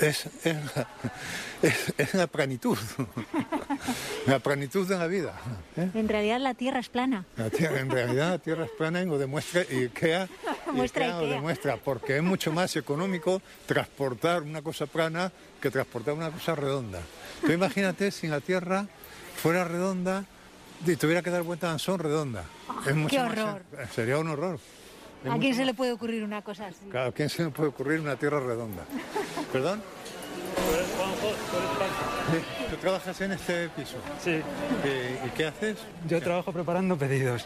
[0.01, 0.87] Es, es, la,
[1.61, 2.75] es- es la planitud.
[4.25, 5.33] la planitud de la vida.
[5.77, 5.91] ¿eh?
[5.93, 7.23] En realidad la tierra es plana.
[7.37, 10.27] La tierra- en realidad la tierra es plana y lo demuestra IKEA,
[10.73, 16.31] Muestra IKEA demuestra, porque es mucho más económico transportar una cosa plana que transportar una
[16.31, 16.99] cosa redonda.
[17.45, 18.87] Tú imagínate si la tierra
[19.35, 20.25] fuera redonda
[20.83, 22.43] y tuviera que dar vuelta a son redonda.
[22.87, 23.61] Es mucho qué más- horror.
[23.93, 24.59] sería un horror.
[25.29, 26.85] ¿A quién se le puede ocurrir una cosa así?
[26.89, 28.83] Claro, ¿a quién se le puede ocurrir una tierra redonda?
[29.51, 29.81] ¿Perdón?
[32.31, 32.37] Sí,
[32.69, 33.97] ¿Tú trabajas en este piso?
[34.23, 34.41] Sí.
[34.83, 35.77] ¿Y, y qué haces?
[36.07, 37.45] Yo trabajo preparando pedidos.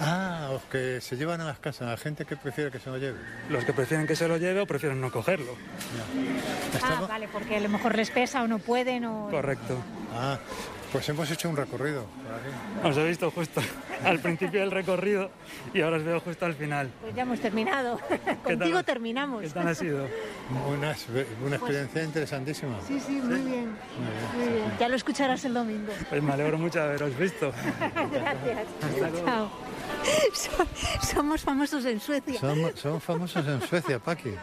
[0.00, 2.98] Ah, los que se llevan a las casas, la gente que prefiere que se lo
[2.98, 3.18] lleve.
[3.48, 5.54] Los que prefieren que se lo lleve o prefieren no cogerlo.
[6.82, 9.28] Ah, vale, porque a lo mejor les pesa o no pueden o...
[9.30, 9.76] Correcto.
[10.14, 10.38] Ah,
[10.92, 12.04] pues hemos hecho un recorrido.
[12.04, 12.34] por
[12.84, 12.88] aquí.
[12.90, 13.60] Os he visto justo
[14.04, 15.30] al principio del recorrido
[15.72, 16.90] y ahora os veo justo al final.
[17.00, 17.98] Pues ya hemos terminado.
[18.08, 18.84] ¿Qué Contigo tal?
[18.84, 19.42] terminamos.
[19.42, 20.06] ¿Qué tal ha sido?
[20.68, 20.94] Una,
[21.46, 22.76] una experiencia interesantísima.
[22.86, 23.76] Sí, sí, muy bien.
[24.36, 24.72] Muy bien.
[24.78, 25.92] Ya lo escucharás el domingo.
[26.10, 27.52] Pues me alegro mucho de haberos visto.
[28.12, 28.66] Gracias.
[29.24, 29.50] Chao.
[30.34, 32.38] So- Somos famosos en Suecia.
[32.40, 34.34] Somos, somos famosos en Suecia, Paqui.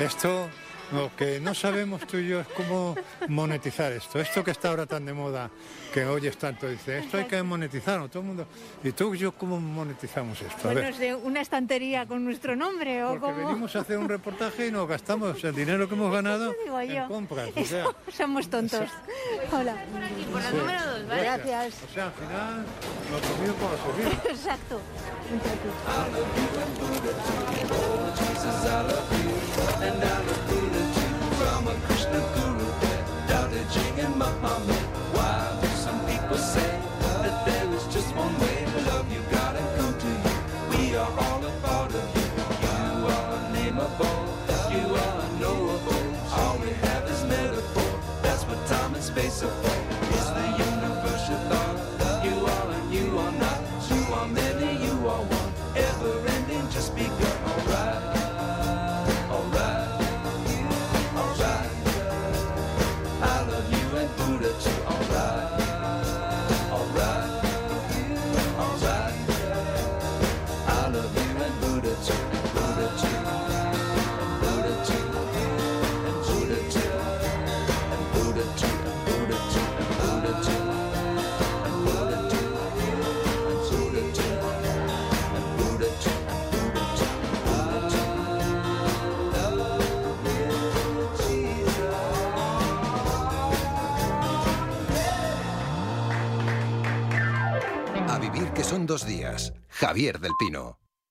[0.00, 0.48] Esto
[0.94, 2.94] Lo que no sabemos tú y yo es cómo
[3.28, 4.20] monetizar esto.
[4.20, 5.50] Esto que está ahora tan de moda,
[5.92, 8.46] que oyes tanto, dice, esto hay que monetizarlo, todo el mundo.
[8.82, 10.68] ¿Y tú y yo cómo monetizamos esto?
[10.68, 10.90] A Bueno, ver.
[10.90, 13.48] es de una estantería con nuestro nombre o Porque como...
[13.48, 17.02] venimos a hacer un reportaje y nos gastamos el dinero que hemos ganado digo yo.
[17.02, 17.48] en compras.
[17.56, 17.84] O sea,
[18.16, 18.88] Somos tontos.
[19.52, 19.76] Hola.
[19.90, 20.00] por
[20.42, 20.56] la Sí.
[20.56, 21.22] número dos, ¿vale?
[21.22, 21.74] Gracias.
[21.90, 22.64] o sea, al final,
[23.10, 24.30] lo comido por lo servido.
[24.30, 24.80] Exacto.
[32.14, 32.68] the guru,
[33.28, 34.83] Tao Te Ching my Mach
[98.94, 99.52] dos días.
[99.70, 100.83] Javier del Pino.